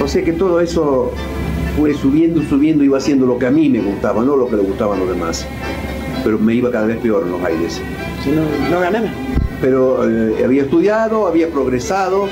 o 0.00 0.06
sea 0.06 0.22
que 0.22 0.32
todo 0.32 0.60
eso 0.60 1.10
fue 1.76 1.94
subiendo, 1.94 2.42
subiendo, 2.42 2.84
iba 2.84 2.98
haciendo 2.98 3.26
lo 3.26 3.38
que 3.38 3.46
a 3.46 3.50
mí 3.50 3.68
me 3.68 3.80
gustaba, 3.80 4.22
no 4.24 4.36
lo 4.36 4.48
que 4.48 4.56
le 4.56 4.62
gustaban 4.62 5.00
los 5.00 5.08
demás. 5.08 5.46
Pero 6.24 6.38
me 6.38 6.54
iba 6.54 6.70
cada 6.70 6.86
vez 6.86 6.98
peor 6.98 7.24
en 7.24 7.32
los 7.32 7.42
aires. 7.42 7.80
Si 8.22 8.30
no, 8.30 8.42
no 8.70 8.80
ganaba. 8.80 9.08
Pero 9.60 10.08
eh, 10.08 10.44
había 10.44 10.62
estudiado, 10.62 11.26
había 11.26 11.48
progresado, 11.48 12.26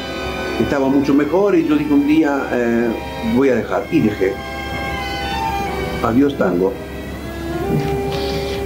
estaba 0.61 0.88
mucho 0.88 1.14
mejor 1.14 1.57
y 1.57 1.66
yo 1.66 1.76
dije 1.76 1.92
un 1.92 2.07
día, 2.07 2.48
eh, 2.53 2.88
voy 3.37 3.48
a 3.48 3.57
dejar. 3.57 3.85
Y 3.90 4.00
dejé. 4.00 4.33
Adiós 6.03 6.37
tango. 6.37 6.72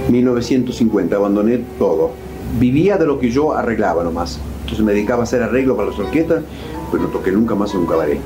1950, 0.09 1.15
abandoné 1.15 1.59
todo. 1.79 2.11
Vivía 2.59 2.97
de 2.97 3.05
lo 3.05 3.19
que 3.19 3.29
yo 3.29 3.53
arreglaba 3.53 4.03
nomás. 4.03 4.39
Entonces 4.61 4.85
me 4.85 4.93
dedicaba 4.93 5.21
a 5.21 5.23
hacer 5.23 5.41
arreglos 5.43 5.77
para 5.77 5.89
las 5.89 5.99
orquestas, 5.99 6.43
pero 6.91 7.03
no 7.03 7.09
toqué 7.09 7.31
nunca 7.31 7.55
más 7.55 7.73
en 7.73 7.81
un 7.81 7.87
cabaret. 7.87 8.19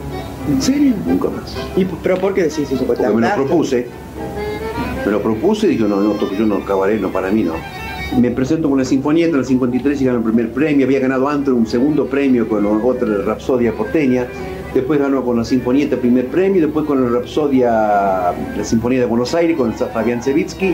¿En 0.49 0.61
serio? 0.61 0.93
Nunca 1.05 1.29
más. 1.29 1.55
¿Y, 1.75 1.85
¿Pero 1.85 2.17
por 2.17 2.33
qué 2.33 2.43
decís 2.43 2.71
eso? 2.71 2.83
Porque 2.85 3.07
me 3.07 3.21
lo 3.21 3.35
propuse. 3.35 3.87
Me 5.05 5.11
lo 5.11 5.21
propuse 5.21 5.67
y 5.67 5.69
dije, 5.71 5.83
no, 5.83 6.01
no, 6.01 6.17
yo 6.19 6.45
no, 6.45 6.65
cabaret, 6.65 6.99
no, 6.99 7.09
para 7.11 7.31
mí 7.31 7.43
no. 7.43 7.53
Me 8.19 8.31
presento 8.31 8.67
con 8.67 8.79
la 8.79 8.85
Sinfonieta 8.85 9.33
en 9.33 9.39
el 9.39 9.45
53 9.45 10.01
y 10.01 10.05
gano 10.05 10.17
el 10.17 10.23
primer 10.23 10.51
premio. 10.51 10.85
Había 10.87 10.99
ganado 10.99 11.29
antes 11.29 11.53
un 11.53 11.67
segundo 11.67 12.07
premio 12.07 12.49
con 12.49 12.65
otra 12.65 13.07
Rapsodia 13.23 13.73
Porteña. 13.73 14.25
Después 14.73 14.99
ganó 14.99 15.23
con 15.23 15.37
la 15.37 15.45
Sinfonieta 15.45 15.95
el 15.95 16.01
primer 16.01 16.27
premio. 16.27 16.61
Después 16.63 16.85
con 16.85 17.03
la 17.03 17.19
Rapsodia, 17.19 17.69
la 18.57 18.63
Sinfonía 18.63 18.99
de 18.99 19.05
Buenos 19.05 19.35
Aires 19.35 19.55
con 19.55 19.73
Fabián 19.73 20.23
Sevitsky. 20.23 20.73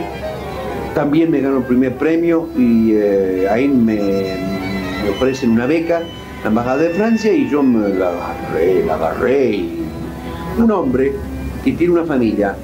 También 0.94 1.30
me 1.30 1.42
ganó 1.42 1.58
el 1.58 1.64
primer 1.64 1.96
premio 1.96 2.48
y 2.56 2.92
eh, 2.94 3.46
ahí 3.50 3.68
me, 3.68 3.96
me 5.04 5.10
ofrecen 5.10 5.50
una 5.50 5.66
beca 5.66 6.02
la 6.46 6.50
Embajada 6.50 6.76
de 6.76 6.90
Francia 6.90 7.32
y 7.32 7.50
yo 7.50 7.60
me 7.60 7.88
la 7.88 8.08
agarré, 8.08 8.84
la 8.84 8.94
agarré. 8.94 9.50
Y... 9.50 9.84
Un 10.58 10.70
hombre 10.70 11.12
que 11.64 11.72
tiene 11.72 11.94
una 11.94 12.04
familia 12.04 12.54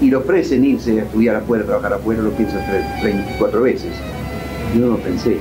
y 0.00 0.08
le 0.08 0.16
ofrecen 0.16 0.64
irse 0.64 0.98
a 0.98 1.02
estudiar 1.02 1.36
afuera, 1.36 1.64
a 1.64 1.66
trabajar 1.66 1.92
afuera, 1.92 2.22
lo 2.22 2.30
piensa 2.30 2.56
34 3.02 3.60
veces. 3.60 3.92
Yo 4.74 4.86
no 4.86 4.96
pensé, 4.96 5.36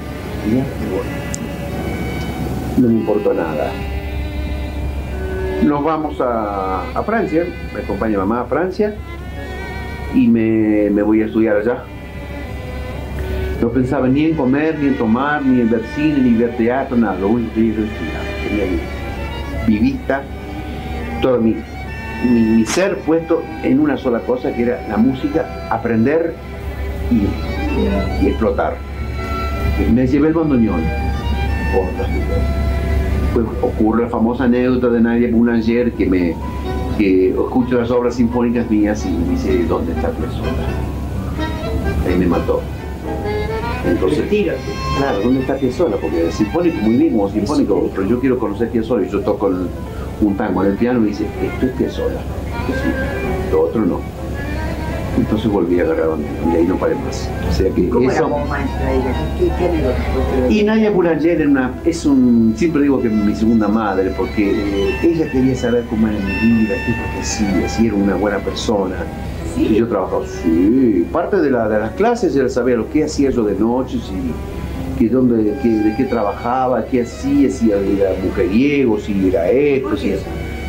no 2.77 2.87
me 2.89 2.93
importó 2.93 3.33
nada. 3.33 3.71
Nos 5.63 5.81
vamos 5.81 6.17
a, 6.19 7.01
Francia, 7.05 7.45
me 7.73 7.79
acompaña 7.79 8.17
mamá 8.17 8.41
a 8.41 8.45
Francia 8.47 8.95
y 10.13 10.27
me 10.27 11.01
voy 11.03 11.21
a 11.21 11.27
estudiar 11.27 11.55
allá. 11.55 11.85
No 13.61 13.69
pensaba 13.69 14.07
ni 14.07 14.25
en 14.25 14.35
comer, 14.35 14.77
ni 14.79 14.87
en 14.87 14.97
tomar, 14.97 15.43
ni 15.43 15.61
en 15.61 15.69
ver 15.69 15.83
cine, 15.95 16.19
ni 16.19 16.33
ver 16.33 16.55
teatro, 16.57 16.97
nada. 16.97 17.17
Lo 17.19 17.29
único 17.29 17.53
que 17.53 17.67
yo. 17.67 17.73
Quería 18.43 18.65
vivista, 19.65 20.23
todo 21.21 21.39
mi, 21.41 21.55
ser 22.65 22.97
puesto 22.99 23.43
en 23.63 23.79
una 23.79 23.97
sola 23.97 24.19
cosa, 24.19 24.53
que 24.53 24.63
era 24.63 24.85
la 24.87 24.97
música, 24.97 25.67
aprender 25.69 26.35
y, 27.11 28.27
explotar. 28.27 28.75
Me 29.93 30.07
llevé 30.07 30.29
el 30.29 30.33
bandoneón. 30.33 30.81
Pues 33.33 33.45
ocurre 33.61 34.03
la 34.03 34.09
famosa 34.09 34.45
anécdota 34.45 34.89
de 34.89 35.01
Nadia 35.01 35.29
Boulanger 35.31 35.91
que 35.91 36.05
me 36.05 36.35
que 36.97 37.31
escucho 37.31 37.77
las 37.77 37.91
obras 37.91 38.15
sinfónicas 38.15 38.71
mías 38.71 39.05
y 39.05 39.09
me 39.09 39.29
dice, 39.31 39.65
¿dónde 39.65 39.91
está 39.91 40.11
tu 40.11 40.23
Ahí 42.07 42.17
me 42.17 42.27
mató. 42.27 42.61
Entonces, 43.87 44.25
claro, 44.97 45.21
¿dónde 45.21 45.41
está 45.41 45.55
Piazzolla? 45.55 45.97
Porque 45.97 46.31
sinfónico, 46.31 46.77
muy 46.81 46.95
bien 46.95 47.11
como 47.11 47.29
sinfónico, 47.29 47.89
pero 47.93 48.07
yo 48.07 48.19
quiero 48.19 48.39
conocer 48.39 48.69
Piazzolla 48.69 49.07
y 49.07 49.11
yo 49.11 49.21
toco 49.21 49.51
un 50.21 50.37
tango 50.37 50.63
en 50.63 50.71
el 50.71 50.77
piano 50.77 50.99
y 50.99 51.01
me 51.03 51.07
dice, 51.09 51.25
esto 51.41 51.65
es 51.65 51.71
Piazzolla, 51.73 52.19
sí, 52.67 53.51
lo 53.51 53.61
otro 53.61 53.85
no. 53.85 54.15
Entonces 55.17 55.49
volví 55.49 55.79
a 55.79 55.83
agarrar 55.83 56.09
y 56.51 56.55
ahí 56.57 56.65
no 56.65 56.75
paré 56.75 56.95
más. 56.95 57.29
O 57.49 57.53
sea 57.53 57.69
que 57.71 57.87
¿Cómo 57.87 58.11
eso... 58.11 58.27
era 58.27 58.45
maestra 58.45 58.93
ella? 58.93 59.13
¿Qué, 59.37 60.53
y 60.53 60.63
Nadia 60.63 60.91
Boulanger 60.91 61.39
era 61.41 61.49
una, 61.49 61.73
es 61.85 62.05
un, 62.05 62.53
siempre 62.57 62.81
digo 62.81 63.01
que 63.01 63.07
es 63.07 63.13
mi 63.13 63.33
segunda 63.33 63.69
madre, 63.69 64.11
porque 64.17 64.51
ella 65.03 65.31
quería 65.31 65.55
saber 65.55 65.85
cómo 65.89 66.07
era 66.07 66.17
mi 66.19 66.33
vida, 66.33 66.75
qué 66.85 66.93
porque 67.01 67.25
sí, 67.25 67.45
si 67.67 67.87
era 67.87 67.95
una 67.95 68.15
buena 68.15 68.39
persona, 68.39 69.05
¿Sí? 69.55 69.73
yo 69.75 69.87
trabajaba, 69.87 70.25
sí. 70.27 71.05
Parte 71.11 71.37
de, 71.37 71.49
la, 71.49 71.67
de 71.69 71.79
las 71.79 71.91
clases 71.93 72.35
era 72.35 72.49
saber 72.49 72.77
lo 72.77 72.89
que 72.89 73.05
hacía 73.05 73.29
yo 73.31 73.43
de 73.43 73.55
noche, 73.55 73.97
si, 73.99 74.99
que 74.99 75.09
dónde, 75.09 75.53
que, 75.61 75.69
de 75.69 75.95
qué 75.95 76.03
trabajaba, 76.05 76.85
qué 76.85 77.01
hacía, 77.03 77.49
si 77.49 77.71
era 77.71 78.11
mujeriego, 78.23 78.99
si 78.99 79.29
era 79.29 79.49
esto, 79.49 79.95
si 79.97 80.13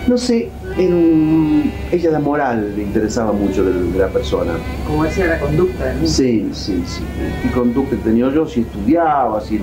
no 0.06 0.16
sé, 0.16 0.50
era 0.78 0.94
un- 0.94 1.68
ella 1.90 2.12
la 2.12 2.20
moral 2.20 2.74
le 2.76 2.82
interesaba 2.84 3.32
mucho 3.32 3.64
de, 3.64 3.72
de 3.90 3.98
la 3.98 4.06
persona. 4.06 4.52
Como 4.86 5.02
decía 5.02 5.26
la 5.26 5.40
conducta 5.40 5.92
niño. 5.94 6.06
Sí, 6.06 6.48
sí, 6.52 6.80
sí. 6.86 7.02
¿Qué 7.42 7.50
conducta 7.50 7.96
tenía 8.04 8.30
yo? 8.32 8.46
Si 8.46 8.60
estudiaba, 8.60 9.40
si... 9.40 9.58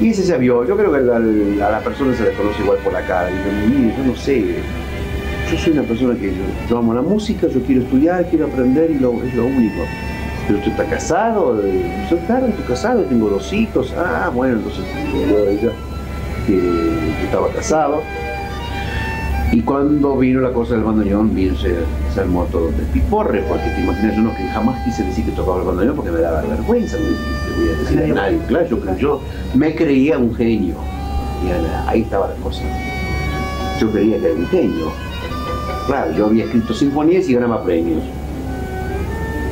Y 0.00 0.08
ese 0.08 0.22
se 0.22 0.38
vio. 0.38 0.64
Yo 0.66 0.78
creo 0.78 0.90
que 0.92 0.96
a 0.96 1.00
la, 1.02 1.66
a 1.66 1.70
la 1.72 1.80
persona 1.80 2.16
se 2.16 2.22
le 2.24 2.32
conoce 2.32 2.62
igual 2.62 2.78
por 2.82 2.94
la 2.94 3.02
cara. 3.02 3.28
Digo, 3.28 3.50
mire, 3.68 3.94
yo 3.98 4.04
no 4.04 4.16
sé. 4.16 4.54
Yo 5.50 5.58
soy 5.58 5.72
una 5.72 5.82
persona 5.82 6.14
que 6.14 6.28
yo, 6.28 6.42
yo 6.68 6.78
amo 6.78 6.94
la 6.94 7.02
música, 7.02 7.48
yo 7.48 7.60
quiero 7.62 7.82
estudiar, 7.82 8.24
quiero 8.28 8.46
aprender 8.46 8.90
y 8.90 9.00
lo, 9.00 9.20
es 9.22 9.34
lo 9.34 9.46
único. 9.46 9.82
Pero 10.46 10.58
usted 10.60 10.70
está 10.70 10.84
casado, 10.84 11.60
eh, 11.64 11.82
yo 12.08 12.18
claro, 12.26 12.46
estoy 12.46 12.64
casado, 12.64 13.02
tengo 13.02 13.28
dos 13.28 13.52
hijos. 13.52 13.92
Ah, 13.96 14.30
bueno, 14.32 14.58
entonces 14.58 14.84
yo 15.12 15.38
ella 15.48 15.72
que, 16.46 16.54
que 16.54 17.24
estaba 17.24 17.48
casado. 17.48 18.00
Y 19.52 19.62
cuando 19.62 20.16
vino 20.16 20.40
la 20.40 20.52
cosa 20.52 20.74
del 20.74 20.84
bandoneón, 20.84 21.34
vino, 21.34 21.56
se, 21.56 21.74
se 22.14 22.20
armó 22.20 22.44
todo 22.44 22.68
de 22.68 22.84
piporre, 22.92 23.42
porque 23.48 23.64
te 23.70 23.80
imaginas, 23.80 24.14
yo 24.14 24.22
no 24.22 24.36
que 24.36 24.44
jamás 24.44 24.80
quise 24.84 25.02
decir 25.02 25.24
que 25.24 25.32
tocaba 25.32 25.62
el 25.62 25.66
bandoneón 25.66 25.96
porque 25.96 26.12
me 26.12 26.20
daba 26.20 26.42
vergüenza, 26.42 26.96
no 26.96 27.08
le 27.08 27.64
voy 27.64 27.74
a 27.74 27.78
decir 27.78 27.98
a 27.98 28.14
nadie, 28.14 28.38
claro, 28.46 28.68
yo, 28.68 28.96
yo 28.96 29.20
me 29.54 29.74
creía 29.74 30.16
un 30.16 30.32
genio, 30.32 30.76
y 31.44 31.88
ahí 31.88 32.02
estaba 32.02 32.28
la 32.28 32.36
cosa. 32.36 32.62
Yo 33.80 33.90
creía 33.90 34.20
que 34.20 34.26
era 34.26 34.34
un 34.34 34.46
genio. 34.46 35.09
Claro, 35.86 36.12
yo 36.12 36.26
había 36.26 36.44
escrito 36.44 36.72
sinfonías 36.74 37.28
y 37.28 37.34
ganaba 37.34 37.64
premios. 37.64 38.02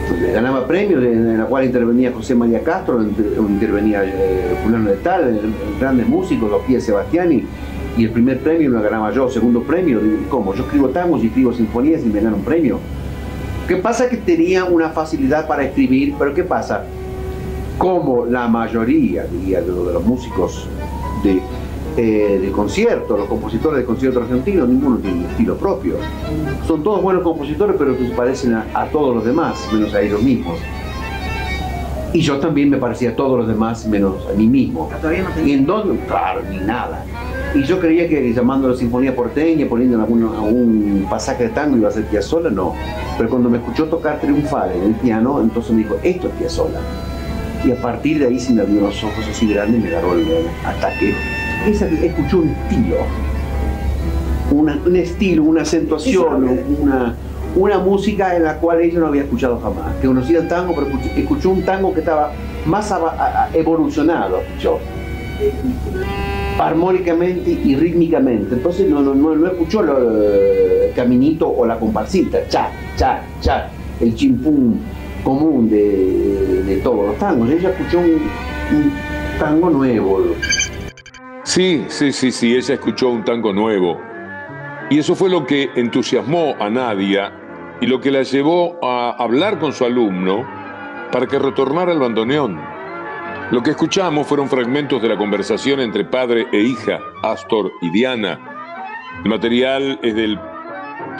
Entonces, 0.05 0.33
ganaba 0.35 0.67
premios 0.67 1.03
en 1.03 1.37
la 1.39 1.45
cual 1.45 1.65
intervenía 1.65 2.13
José 2.13 2.35
María 2.35 2.63
Castro, 2.63 3.03
inter- 3.03 3.33
intervenía 3.39 4.05
eh, 4.05 4.57
Fulano 4.63 4.91
de 4.91 4.97
Tal, 4.97 5.37
eh, 5.37 5.41
grandes 5.81 6.07
músicos, 6.07 6.51
los 6.51 6.63
pies 6.63 6.85
Sebastiani, 6.85 7.45
y 7.97 8.05
el 8.05 8.11
primer 8.11 8.39
premio 8.41 8.71
lo 8.71 8.81
ganaba 8.81 9.13
yo, 9.13 9.29
segundo 9.29 9.63
premio, 9.63 10.01
¿cómo? 10.31 10.55
Yo 10.55 10.63
escribo 10.63 10.89
tangos 10.91 11.23
y 11.25 11.27
escribo 11.27 11.53
sinfonías 11.53 12.03
y 12.03 12.07
me 12.07 12.21
gano 12.21 12.37
un 12.37 12.45
premio. 12.45 12.79
¿Qué 13.67 13.77
pasa? 13.77 14.09
Que 14.09 14.17
tenía 14.17 14.65
una 14.65 14.91
facilidad 14.91 15.47
para 15.47 15.65
escribir, 15.65 16.15
pero 16.19 16.33
¿qué 16.33 16.45
pasa? 16.45 16.85
Como 17.77 18.25
la 18.25 18.49
mayoría, 18.49 19.25
diría, 19.25 19.61
de 19.61 19.69
los 19.69 20.05
músicos 20.05 20.67
de, 21.23 21.41
eh, 22.01 22.39
de 22.41 22.53
concierto, 22.53 23.17
los 23.17 23.27
compositores 23.27 23.81
de 23.81 23.85
concierto 23.85 24.21
argentinos, 24.21 24.69
ninguno 24.69 24.99
tiene 24.99 25.19
un 25.19 25.25
estilo 25.25 25.57
propio. 25.57 25.97
Son 26.65 26.85
todos 26.85 27.03
buenos 27.03 27.25
compositores, 27.25 27.75
pero 27.77 27.97
se 27.99 28.05
parecen 28.15 28.55
a, 28.55 28.67
a 28.73 28.87
todos 28.87 29.17
los 29.17 29.25
demás, 29.25 29.69
menos 29.73 29.93
a 29.93 30.01
ellos 30.01 30.23
mismos. 30.23 30.61
Y 32.13 32.21
yo 32.21 32.39
también 32.39 32.71
me 32.71 32.77
parecía 32.77 33.11
a 33.11 33.17
todos 33.17 33.37
los 33.37 33.49
demás, 33.49 33.85
menos 33.85 34.15
a 34.29 34.33
mí 34.33 34.47
mismo. 34.47 34.89
Ah, 34.93 34.99
Todavía 34.99 35.25
no 35.25 35.45
¿Y 35.45 35.53
en 35.53 35.67
dónde? 35.67 35.99
Claro, 36.07 36.43
ni 36.49 36.59
nada. 36.59 37.05
Y 37.53 37.65
yo 37.65 37.81
creía 37.81 38.09
que 38.09 38.33
llamándolo 38.33 38.77
Sinfonía 38.77 39.17
Porteña, 39.17 39.67
poniendo 39.69 39.99
algún, 39.99 40.23
algún 40.23 41.07
pasaje 41.11 41.45
de 41.45 41.49
tango 41.51 41.79
iba 41.79 41.89
a 41.89 41.91
ser 41.91 42.05
Piazzolla, 42.05 42.51
no. 42.51 42.75
Pero 43.17 43.29
cuando 43.29 43.51
me 43.51 43.59
escuchó 43.59 43.87
tocar 43.87 44.21
Triunfal 44.21 44.71
en 44.71 44.83
el 44.85 44.95
piano, 44.95 45.41
entonces 45.41 45.73
me 45.73 45.83
dijo, 45.83 45.97
esto 46.05 46.29
es 46.29 46.35
Piazzolla. 46.35 46.79
Y 47.65 47.73
a 47.73 47.83
partir 47.83 48.21
de 48.21 48.27
ahí 48.29 48.39
se 48.39 48.53
me 48.53 48.63
abrió 48.63 48.83
los 48.83 49.03
ojos 49.03 49.27
así 49.29 49.53
grandes 49.53 49.81
y 49.81 49.83
me 49.83 49.89
agarró 49.89 50.15
el 50.15 50.27
ataque. 50.65 51.38
Esa, 51.67 51.87
escuchó 51.87 52.39
un 52.39 52.49
estilo. 52.51 52.97
Una- 54.51 54.79
un 54.87 54.97
estilo, 54.97 55.43
una 55.45 55.63
acentuación, 55.63 56.49
una, 56.81 57.15
una 57.57 57.79
música 57.79 58.35
en 58.37 58.45
la 58.45 58.57
cual 58.59 58.81
ella 58.81 59.01
no 59.01 59.07
había 59.09 59.23
escuchado 59.23 59.59
jamás. 59.61 59.95
Que 60.01 60.07
conocía 60.07 60.39
el 60.39 60.49
tango, 60.49 60.75
pero 60.75 60.87
escuchó, 61.17 61.51
un 61.51 61.63
tango 61.63 61.93
que 61.93 62.01
estaba 62.01 62.33
más 62.65 62.93
evolucionado, 63.53 64.41
yo 64.61 64.79
armónicamente 66.59 67.51
y 67.51 67.77
rítmicamente. 67.77 68.55
Entonces 68.55 68.89
no, 68.89 69.01
no, 69.01 69.15
no, 69.15 69.35
no 69.37 69.47
escuchó 69.47 69.81
el 69.83 70.93
caminito 70.95 71.49
o 71.49 71.65
la 71.67 71.79
comparsita, 71.79 72.39
cha, 72.49 72.71
cha, 72.97 73.23
cha, 73.41 73.69
el 74.01 74.15
chimpún 74.15 74.81
común 75.23 75.69
de, 75.71 76.63
de 76.67 76.77
todos 76.79 77.07
los 77.09 77.17
tangos. 77.19 77.51
Ella 77.51 77.71
escuchó 77.71 77.99
un, 77.99 78.07
un 78.77 78.93
tango 79.39 79.71
nuevo. 79.71 80.21
Sí, 81.49 81.87
sí, 81.89 82.13
sí, 82.13 82.31
sí, 82.31 82.55
ella 82.55 82.75
escuchó 82.75 83.09
un 83.09 83.25
tango 83.25 83.55
nuevo. 83.55 83.99
Y 84.91 84.99
eso 84.99 85.15
fue 85.15 85.31
lo 85.31 85.47
que 85.47 85.71
entusiasmó 85.77 86.55
a 86.61 86.69
Nadia 86.69 87.33
y 87.81 87.87
lo 87.87 88.03
que 88.03 88.11
la 88.11 88.23
llevó 88.23 88.79
a 88.85 89.13
hablar 89.13 89.59
con 89.59 89.73
su 89.73 89.87
alumno 89.87 90.47
para 91.11 91.27
que 91.27 91.39
retornara 91.39 91.91
al 91.91 92.01
bandoneón. 92.01 92.61
Lo 93.51 93.63
que 93.63 93.71
escuchamos 93.71 94.27
fueron 94.27 94.51
fragmentos 94.51 95.01
de 95.01 95.09
la 95.09 95.17
conversación 95.17 95.81
entre 95.81 96.05
padre 96.05 96.49
e 96.53 96.59
hija, 96.61 97.01
Astor 97.23 97.73
y 97.81 97.89
Diana. 97.93 98.39
El 99.25 99.31
material 99.31 99.99
es 100.03 100.15
del 100.15 100.39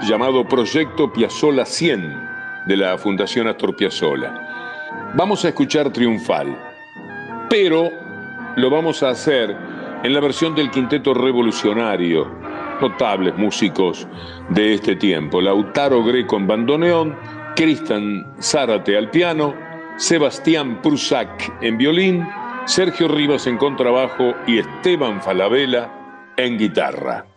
llamado 0.03 0.47
Proyecto 0.47 1.11
Piazzola 1.11 1.65
100 1.65 2.67
de 2.67 2.77
la 2.77 2.99
Fundación 2.99 3.49
Astor 3.49 3.75
Piazzola. 3.75 5.15
Vamos 5.15 5.47
a 5.47 5.49
escuchar 5.49 5.91
Triunfal, 5.91 6.55
pero 7.49 7.91
lo 8.57 8.69
vamos 8.69 9.03
a 9.03 9.09
hacer 9.09 9.78
en 10.03 10.13
la 10.15 10.21
versión 10.21 10.55
del 10.55 10.71
Quinteto 10.71 11.13
Revolucionario, 11.15 12.27
notables 12.81 13.37
músicos 13.37 14.07
de 14.51 14.75
este 14.75 14.97
tiempo, 14.97 15.41
Lautaro 15.41 16.05
Greco 16.05 16.37
en 16.37 16.47
bandoneón, 16.47 17.17
Cristian 17.57 18.25
Zárate 18.41 18.97
al 18.97 19.11
piano, 19.11 19.55
Sebastián 19.97 20.81
Prusak 20.81 21.53
en 21.61 21.77
violín, 21.77 22.29
Sergio 22.67 23.09
Rivas 23.09 23.47
en 23.47 23.57
contrabajo 23.57 24.35
y 24.47 24.59
Esteban 24.59 25.21
Falabella 25.21 25.91
en 26.37 26.59
guitarra. 26.59 27.28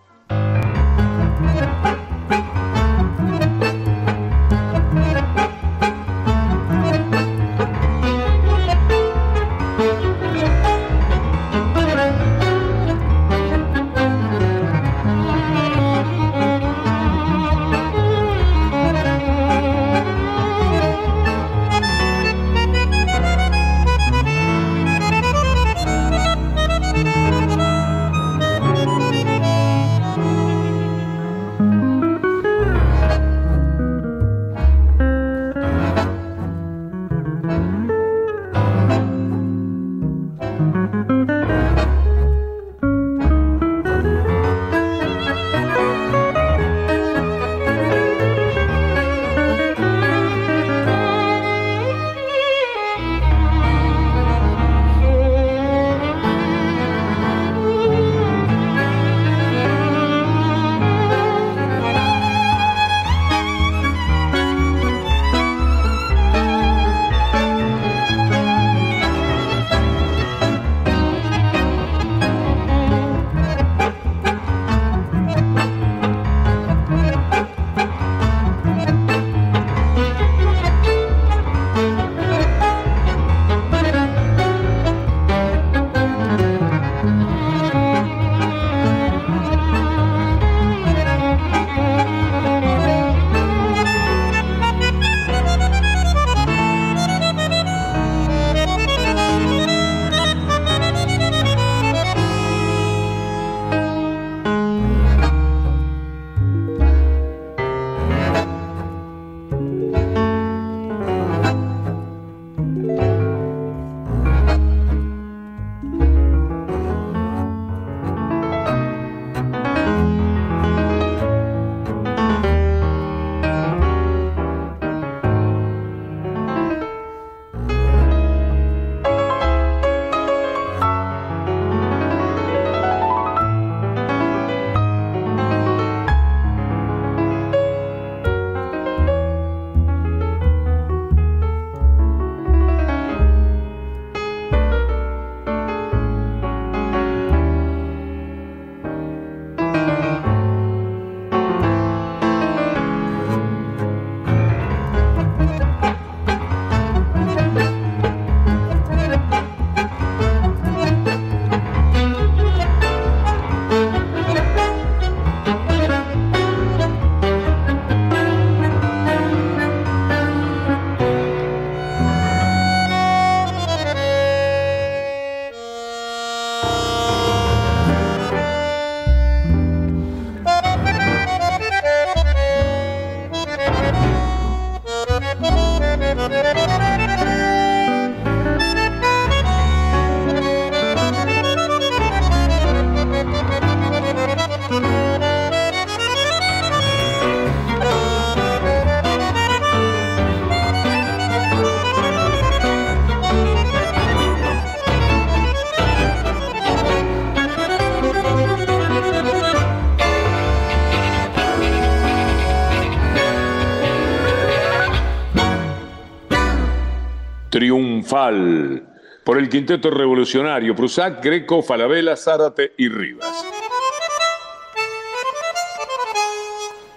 Triunfal 218.12 218.84
por 219.24 219.38
el 219.38 219.47
quinteto 219.47 219.89
revolucionario 219.89 220.76
Prusac, 220.76 221.24
Greco, 221.24 221.62
Falabella, 221.62 222.18
Zárate 222.18 222.74
y 222.78 222.89
Rivas. 222.89 223.45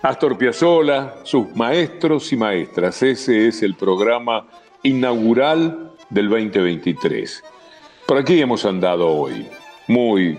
Astor 0.03 0.37
Piazzolla, 0.37 1.15
sus 1.23 1.55
maestros 1.55 2.33
y 2.33 2.37
maestras. 2.37 3.03
Ese 3.03 3.49
es 3.49 3.63
el 3.63 3.75
programa 3.75 4.47
inaugural 4.83 5.93
del 6.11 6.29
2023. 6.29 7.43
Por 8.07 8.19
aquí 8.19 8.41
hemos 8.41 8.65
andado 8.65 9.09
hoy, 9.09 9.47
muy 9.87 10.39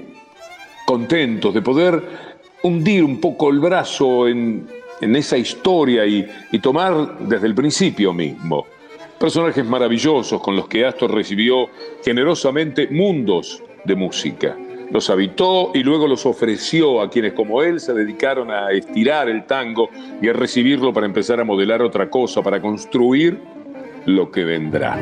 contentos 0.85 1.53
de 1.53 1.61
poder 1.61 2.03
hundir 2.63 3.03
un 3.03 3.19
poco 3.19 3.49
el 3.49 3.59
brazo 3.59 4.27
en, 4.27 4.67
esa 4.99 5.37
historia 5.37 6.05
y, 6.05 6.27
y 6.51 6.59
tomar 6.59 7.19
desde 7.19 7.47
el 7.47 7.55
principio 7.55 8.13
mismo 8.13 8.65
personajes 9.19 9.65
maravillosos 9.65 10.41
con 10.41 10.55
los 10.55 10.67
que 10.67 10.85
Astor 10.85 11.13
recibió 11.13 11.67
generosamente 12.03 12.87
mundos 12.89 13.61
de 13.83 13.95
música. 13.95 14.57
Los 14.91 15.09
habitó 15.09 15.71
y 15.73 15.83
luego 15.83 16.07
los 16.07 16.25
ofreció 16.25 17.01
a 17.01 17.09
quienes 17.09 17.33
como 17.33 17.63
él 17.63 17.79
se 17.79 17.93
dedicaron 17.93 18.51
a 18.51 18.71
estirar 18.71 19.29
el 19.29 19.45
tango 19.45 19.89
y 20.21 20.29
a 20.29 20.33
recibirlo 20.33 20.93
para 20.93 21.05
empezar 21.05 21.39
a 21.39 21.43
modelar 21.43 21.81
otra 21.81 22.09
cosa, 22.09 22.41
para 22.43 22.61
construir 22.61 23.39
lo 24.05 24.31
que 24.31 24.45
vendrá. 24.45 24.99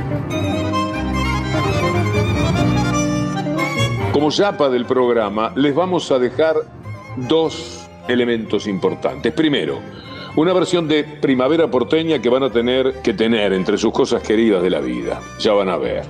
Como 4.13 4.31
chapa 4.31 4.69
del 4.69 4.85
programa, 4.85 5.51
les 5.55 5.75
vamos 5.75 6.11
a 6.11 6.19
dejar 6.19 6.55
dos 7.17 7.89
elementos 8.07 8.67
importantes. 8.67 9.33
Primero, 9.33 9.79
una 10.35 10.53
versión 10.53 10.87
de 10.87 11.03
Primavera 11.03 11.69
porteña 11.69 12.19
que 12.19 12.29
van 12.29 12.43
a 12.43 12.49
tener 12.49 13.01
que 13.03 13.13
tener 13.13 13.53
entre 13.53 13.77
sus 13.77 13.91
cosas 13.91 14.23
queridas 14.23 14.63
de 14.63 14.69
la 14.69 14.79
vida. 14.79 15.21
Ya 15.39 15.53
van 15.53 15.69
a 15.69 15.77
ver. 15.77 16.03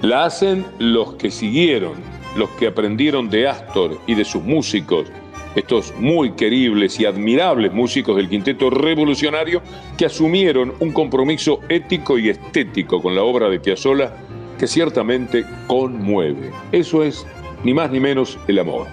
La 0.00 0.24
hacen 0.24 0.66
los 0.78 1.14
que 1.14 1.30
siguieron, 1.30 1.94
los 2.36 2.50
que 2.50 2.66
aprendieron 2.66 3.30
de 3.30 3.46
Astor 3.46 3.98
y 4.06 4.14
de 4.14 4.24
sus 4.24 4.42
músicos, 4.42 5.06
estos 5.54 5.94
muy 5.98 6.32
queribles 6.32 6.98
y 6.98 7.04
admirables 7.04 7.72
músicos 7.72 8.16
del 8.16 8.28
quinteto 8.28 8.70
revolucionario 8.70 9.62
que 9.96 10.06
asumieron 10.06 10.72
un 10.80 10.92
compromiso 10.92 11.60
ético 11.68 12.18
y 12.18 12.30
estético 12.30 13.00
con 13.00 13.14
la 13.14 13.22
obra 13.22 13.48
de 13.48 13.60
Piazzolla 13.60 14.16
que 14.58 14.66
ciertamente 14.66 15.44
conmueve. 15.66 16.50
Eso 16.72 17.04
es 17.04 17.26
ni 17.62 17.74
más 17.74 17.90
ni 17.90 18.00
menos 18.00 18.38
el 18.48 18.58
amor. 18.58 18.88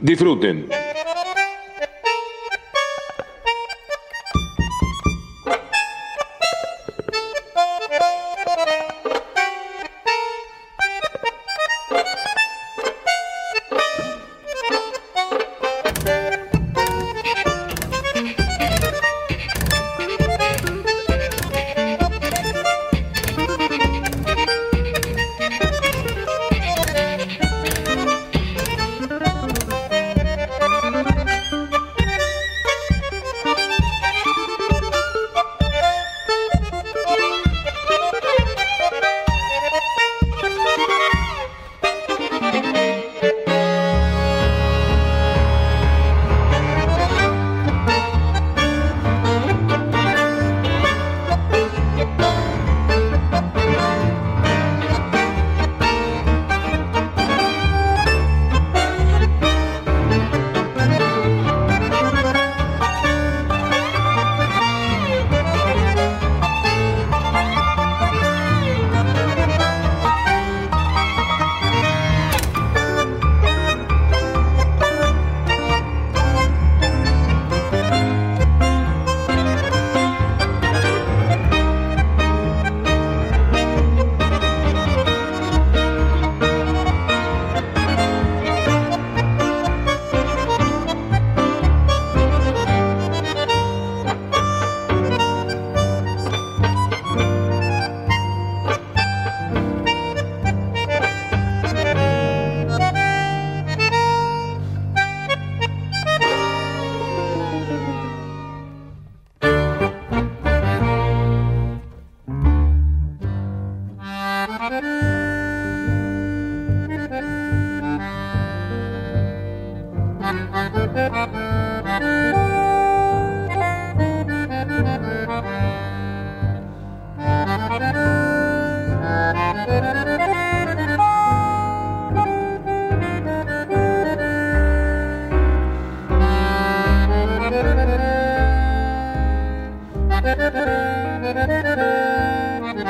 Disfruten. 0.00 0.66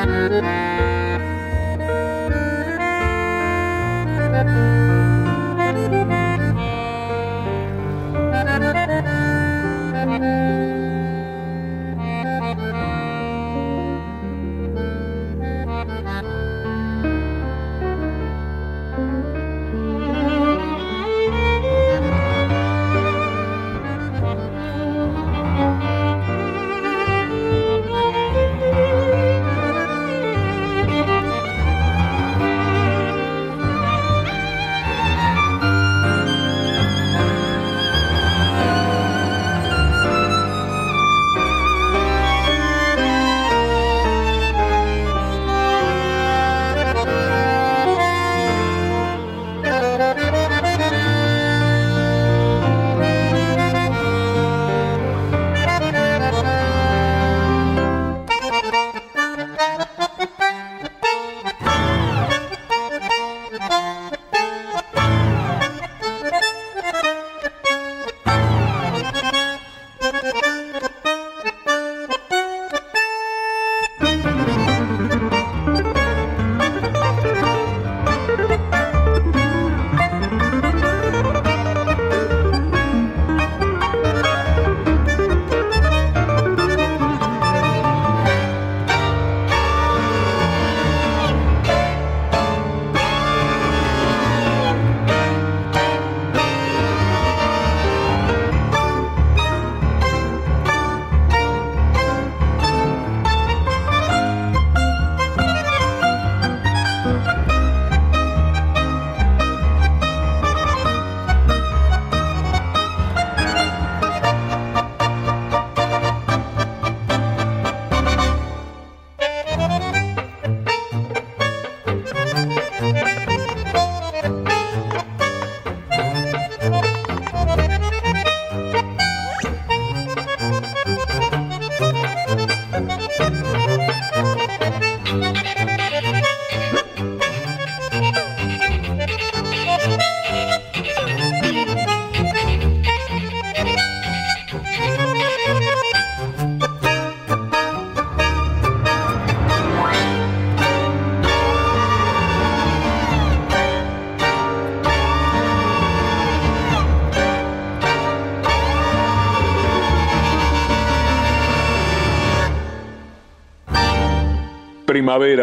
Thank 0.00 0.40
you. 4.48 4.79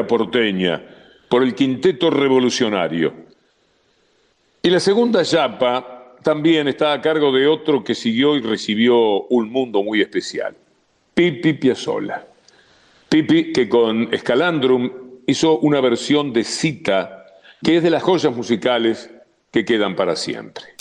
Porteña, 0.07 0.81
por 1.27 1.43
el 1.43 1.53
Quinteto 1.53 2.09
Revolucionario. 2.09 3.13
Y 4.61 4.69
la 4.69 4.79
segunda 4.79 5.23
yapa 5.23 6.15
también 6.23 6.67
está 6.67 6.93
a 6.93 7.01
cargo 7.01 7.31
de 7.31 7.47
otro 7.47 7.83
que 7.83 7.95
siguió 7.95 8.35
y 8.35 8.41
recibió 8.41 9.23
un 9.23 9.49
mundo 9.51 9.83
muy 9.83 10.01
especial, 10.01 10.55
Pipi 11.13 11.53
Piazzolla. 11.53 12.25
Pipi 13.09 13.53
que 13.53 13.69
con 13.69 14.13
Escalandrum 14.13 14.91
hizo 15.25 15.59
una 15.59 15.79
versión 15.81 16.33
de 16.33 16.43
Cita, 16.43 17.25
que 17.63 17.77
es 17.77 17.83
de 17.83 17.89
las 17.89 18.03
joyas 18.03 18.35
musicales 18.35 19.09
que 19.51 19.63
quedan 19.63 19.95
para 19.95 20.15
siempre. 20.15 20.76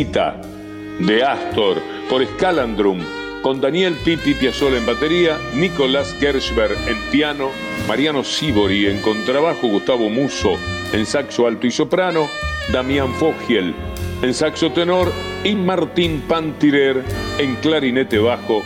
De 0.00 1.22
Astor 1.22 1.76
por 2.08 2.24
Scalandrum, 2.24 3.00
con 3.42 3.60
Daniel 3.60 3.94
Pipi 4.02 4.32
Piazzolla 4.32 4.78
en 4.78 4.86
batería, 4.86 5.36
Nicolás 5.54 6.16
Gershberg 6.18 6.72
en 6.88 6.96
piano, 7.10 7.50
Mariano 7.86 8.24
Sibori 8.24 8.86
en 8.86 9.02
contrabajo, 9.02 9.68
Gustavo 9.68 10.08
Muso 10.08 10.56
en 10.94 11.04
saxo 11.04 11.46
alto 11.46 11.66
y 11.66 11.70
soprano, 11.70 12.28
Damián 12.72 13.12
Fogiel 13.12 13.74
en 14.22 14.32
saxo 14.32 14.72
tenor 14.72 15.12
y 15.44 15.54
Martín 15.54 16.22
Pantirer 16.26 17.04
en 17.36 17.56
clarinete 17.56 18.18
bajo 18.18 18.62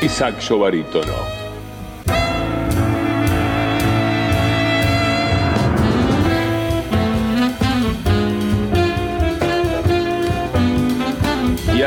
y 0.00 0.08
saxo 0.08 0.58
barítono. 0.58 1.37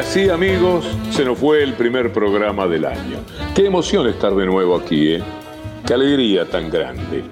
Así, 0.02 0.30
amigos, 0.30 0.84
se 1.12 1.24
nos 1.24 1.38
fue 1.38 1.62
el 1.62 1.74
primer 1.74 2.12
programa 2.12 2.66
del 2.66 2.86
año. 2.86 3.20
Qué 3.54 3.68
emoción 3.68 4.08
estar 4.08 4.34
de 4.34 4.48
nuevo 4.48 4.76
aquí, 4.76 5.14
¿eh? 5.14 5.24
Qué 5.86 5.94
alegría 5.94 6.50
tan 6.50 6.72
grande. 6.72 7.24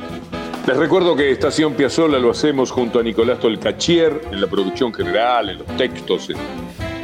Les 0.68 0.78
recuerdo 0.78 1.16
que 1.16 1.32
Estación 1.32 1.74
Piazzola 1.74 2.20
lo 2.20 2.30
hacemos 2.30 2.70
junto 2.70 3.00
a 3.00 3.04
Nicolás 3.04 3.40
Tolcachier 3.40 4.22
en 4.32 4.40
la 4.40 4.46
producción 4.46 4.94
general, 4.94 5.50
en 5.50 5.58
los 5.58 5.68
textos, 5.78 6.30
en 6.30 6.38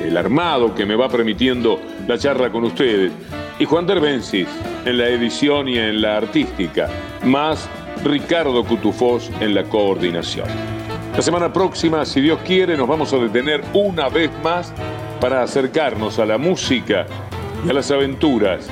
el 0.08 0.16
armado 0.16 0.76
que 0.76 0.86
me 0.86 0.96
va 0.96 1.10
permitiendo 1.10 1.80
la 2.08 2.16
charla 2.20 2.52
con 2.52 2.64
ustedes. 2.66 3.12
Y 3.58 3.66
Juan 3.66 3.88
Derbencis 3.88 4.48
en 4.86 5.00
la 5.00 5.08
edición 5.08 5.68
y 5.68 5.80
en 5.80 6.00
la 6.00 6.18
artística, 6.18 6.90
más 7.24 7.68
Ricardo 8.04 8.64
Cutufós 8.64 9.32
en 9.40 9.56
la 9.56 9.64
coordinación. 9.64 10.46
La 11.16 11.24
semana 11.24 11.52
próxima, 11.52 12.06
si 12.06 12.22
Dios 12.22 12.40
quiere, 12.46 12.78
nos 12.78 12.88
vamos 12.88 13.12
a 13.14 13.18
detener 13.18 13.64
una 13.74 14.10
vez 14.10 14.30
más 14.44 14.72
para 15.20 15.42
acercarnos 15.42 16.20
a 16.20 16.26
la 16.26 16.38
música 16.38 17.06
y 17.66 17.70
a 17.70 17.74
las 17.74 17.92
aventuras 17.92 18.68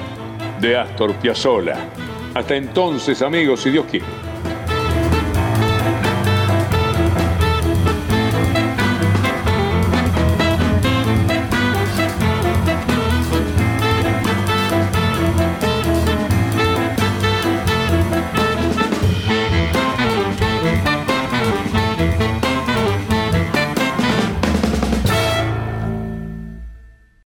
de 0.59 0.77
Astor 0.77 1.13
Piazzolla. 1.15 1.77
Hasta 2.33 2.55
entonces, 2.55 3.21
amigos, 3.21 3.61
si 3.61 3.69
Dios 3.69 3.85
quiere. 3.89 4.22